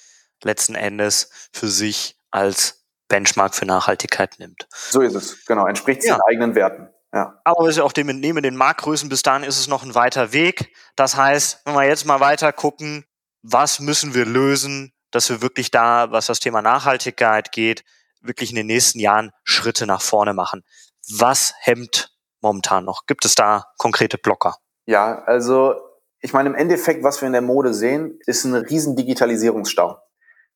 [0.43, 4.67] letzten Endes für sich als Benchmark für Nachhaltigkeit nimmt.
[4.73, 5.67] So ist es, genau.
[5.67, 6.15] Entspricht ja.
[6.15, 6.89] seinen eigenen Werten.
[7.13, 7.41] Ja.
[7.45, 10.33] Aber was ich auch dem entnehme, den Marktgrößen bis dahin ist es noch ein weiter
[10.33, 10.73] Weg.
[10.97, 13.05] Das heißt, wenn wir jetzt mal weiter gucken,
[13.43, 17.85] was müssen wir lösen, dass wir wirklich da, was das Thema Nachhaltigkeit geht,
[18.21, 20.63] wirklich in den nächsten Jahren Schritte nach vorne machen.
[21.09, 22.10] Was hemmt
[22.43, 23.07] momentan noch?
[23.07, 24.57] Gibt es da konkrete Blocker?
[24.87, 25.75] Ja, also
[26.21, 29.99] ich meine, im Endeffekt, was wir in der Mode sehen, ist ein riesen Digitalisierungsstau.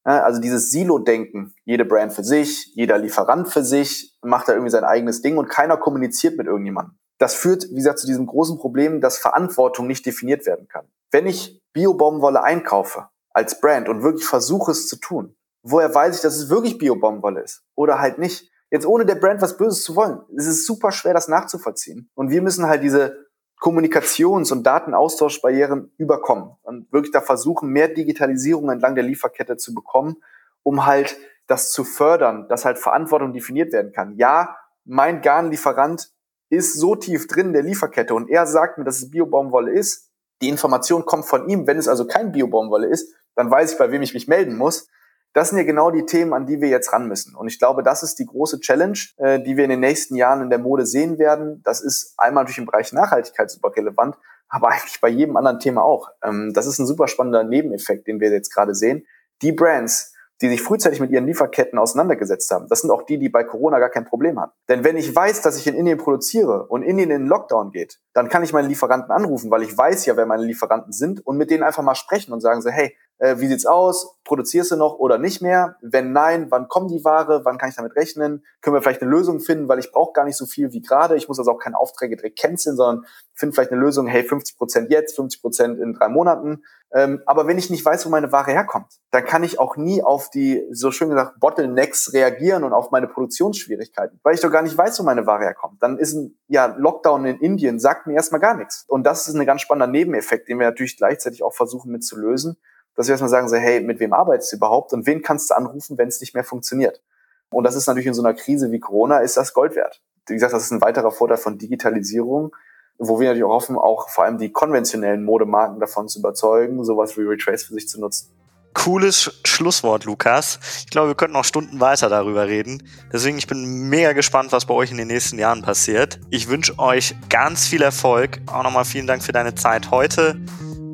[0.03, 4.85] Also dieses Silo-Denken, jede Brand für sich, jeder Lieferant für sich, macht da irgendwie sein
[4.85, 6.99] eigenes Ding und keiner kommuniziert mit irgendjemandem.
[7.19, 10.87] Das führt, wie gesagt, zu diesem großen Problem, dass Verantwortung nicht definiert werden kann.
[11.11, 16.23] Wenn ich Bio-Baumwolle einkaufe als Brand und wirklich versuche es zu tun, woher weiß ich,
[16.23, 18.51] dass es wirklich Bio-Baumwolle ist oder halt nicht?
[18.71, 20.21] Jetzt ohne der Brand was Böses zu wollen.
[20.37, 22.11] Es ist super schwer, das nachzuvollziehen.
[22.15, 23.25] Und wir müssen halt diese
[23.61, 30.17] Kommunikations- und Datenaustauschbarrieren überkommen und wirklich da versuchen, mehr Digitalisierung entlang der Lieferkette zu bekommen,
[30.63, 34.17] um halt das zu fördern, dass halt Verantwortung definiert werden kann.
[34.17, 36.11] Ja, mein Garnlieferant
[36.51, 40.11] ist so tief drin in der Lieferkette und er sagt mir, dass es Biobaumwolle ist.
[40.43, 41.67] Die Information kommt von ihm.
[41.67, 44.89] Wenn es also kein Biobaumwolle ist, dann weiß ich, bei wem ich mich melden muss.
[45.35, 47.35] Das sind ja genau die Themen, an die wir jetzt ran müssen.
[47.35, 50.41] Und ich glaube, das ist die große Challenge, äh, die wir in den nächsten Jahren
[50.43, 51.61] in der Mode sehen werden.
[51.65, 54.17] Das ist einmal durch den Bereich Nachhaltigkeit super relevant,
[54.49, 56.09] aber eigentlich bei jedem anderen Thema auch.
[56.23, 59.07] Ähm, das ist ein super spannender Nebeneffekt, den wir jetzt gerade sehen.
[59.43, 62.69] Die Brands, die sich frühzeitig mit ihren Lieferketten auseinandergesetzt haben.
[62.69, 64.53] Das sind auch die, die bei Corona gar kein Problem hatten.
[64.69, 68.01] Denn wenn ich weiß, dass ich in Indien produziere und Indien in den Lockdown geht,
[68.13, 71.37] dann kann ich meinen Lieferanten anrufen, weil ich weiß ja, wer meine Lieferanten sind und
[71.37, 74.19] mit denen einfach mal sprechen und sagen so, hey, äh, wie sieht's aus?
[74.25, 75.77] Produzierst du noch oder nicht mehr?
[75.83, 77.45] Wenn nein, wann kommt die Ware?
[77.45, 78.45] Wann kann ich damit rechnen?
[78.61, 81.17] Können wir vielleicht eine Lösung finden, weil ich brauche gar nicht so viel wie gerade.
[81.17, 84.57] Ich muss also auch keine Aufträge direkt canceln, sondern finde vielleicht eine Lösung, hey, 50
[84.57, 86.63] Prozent jetzt, 50 Prozent in drei Monaten.
[86.93, 90.03] Ähm, aber wenn ich nicht weiß, wo meine Ware herkommt, dann kann ich auch nie
[90.03, 94.63] auf die, so schön gesagt, Bottlenecks reagieren und auf meine Produktionsschwierigkeiten, weil ich doch gar
[94.63, 95.83] nicht weiß, wo meine Ware herkommt.
[95.83, 98.85] Dann ist ein ja, Lockdown in Indien, sagt mir erstmal gar nichts.
[98.87, 102.17] Und das ist ein ganz spannender Nebeneffekt, den wir natürlich gleichzeitig auch versuchen mit zu
[102.17, 102.57] lösen,
[102.97, 105.55] dass wir erstmal sagen, so, hey, mit wem arbeitest du überhaupt und wen kannst du
[105.55, 107.03] anrufen, wenn es nicht mehr funktioniert?
[107.51, 110.03] Und das ist natürlich in so einer Krise wie Corona, ist das Gold wert.
[110.27, 112.55] Wie gesagt, das ist ein weiterer Vorteil von Digitalisierung
[112.99, 117.17] wo wir natürlich auch hoffen, auch vor allem die konventionellen Modemarken davon zu überzeugen, sowas
[117.17, 118.31] wie Retrace für sich zu nutzen.
[118.75, 120.59] Cooles Schlusswort, Lukas.
[120.79, 122.83] Ich glaube, wir könnten noch Stunden weiter darüber reden.
[123.13, 126.19] Deswegen, ich bin mega gespannt, was bei euch in den nächsten Jahren passiert.
[126.31, 128.41] Ich wünsche euch ganz viel Erfolg.
[128.53, 130.41] Auch nochmal vielen Dank für deine Zeit heute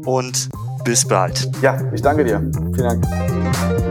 [0.05, 0.51] und
[0.85, 1.49] bis bald.
[1.63, 2.41] Ja, ich danke dir.
[2.75, 3.90] Vielen Dank.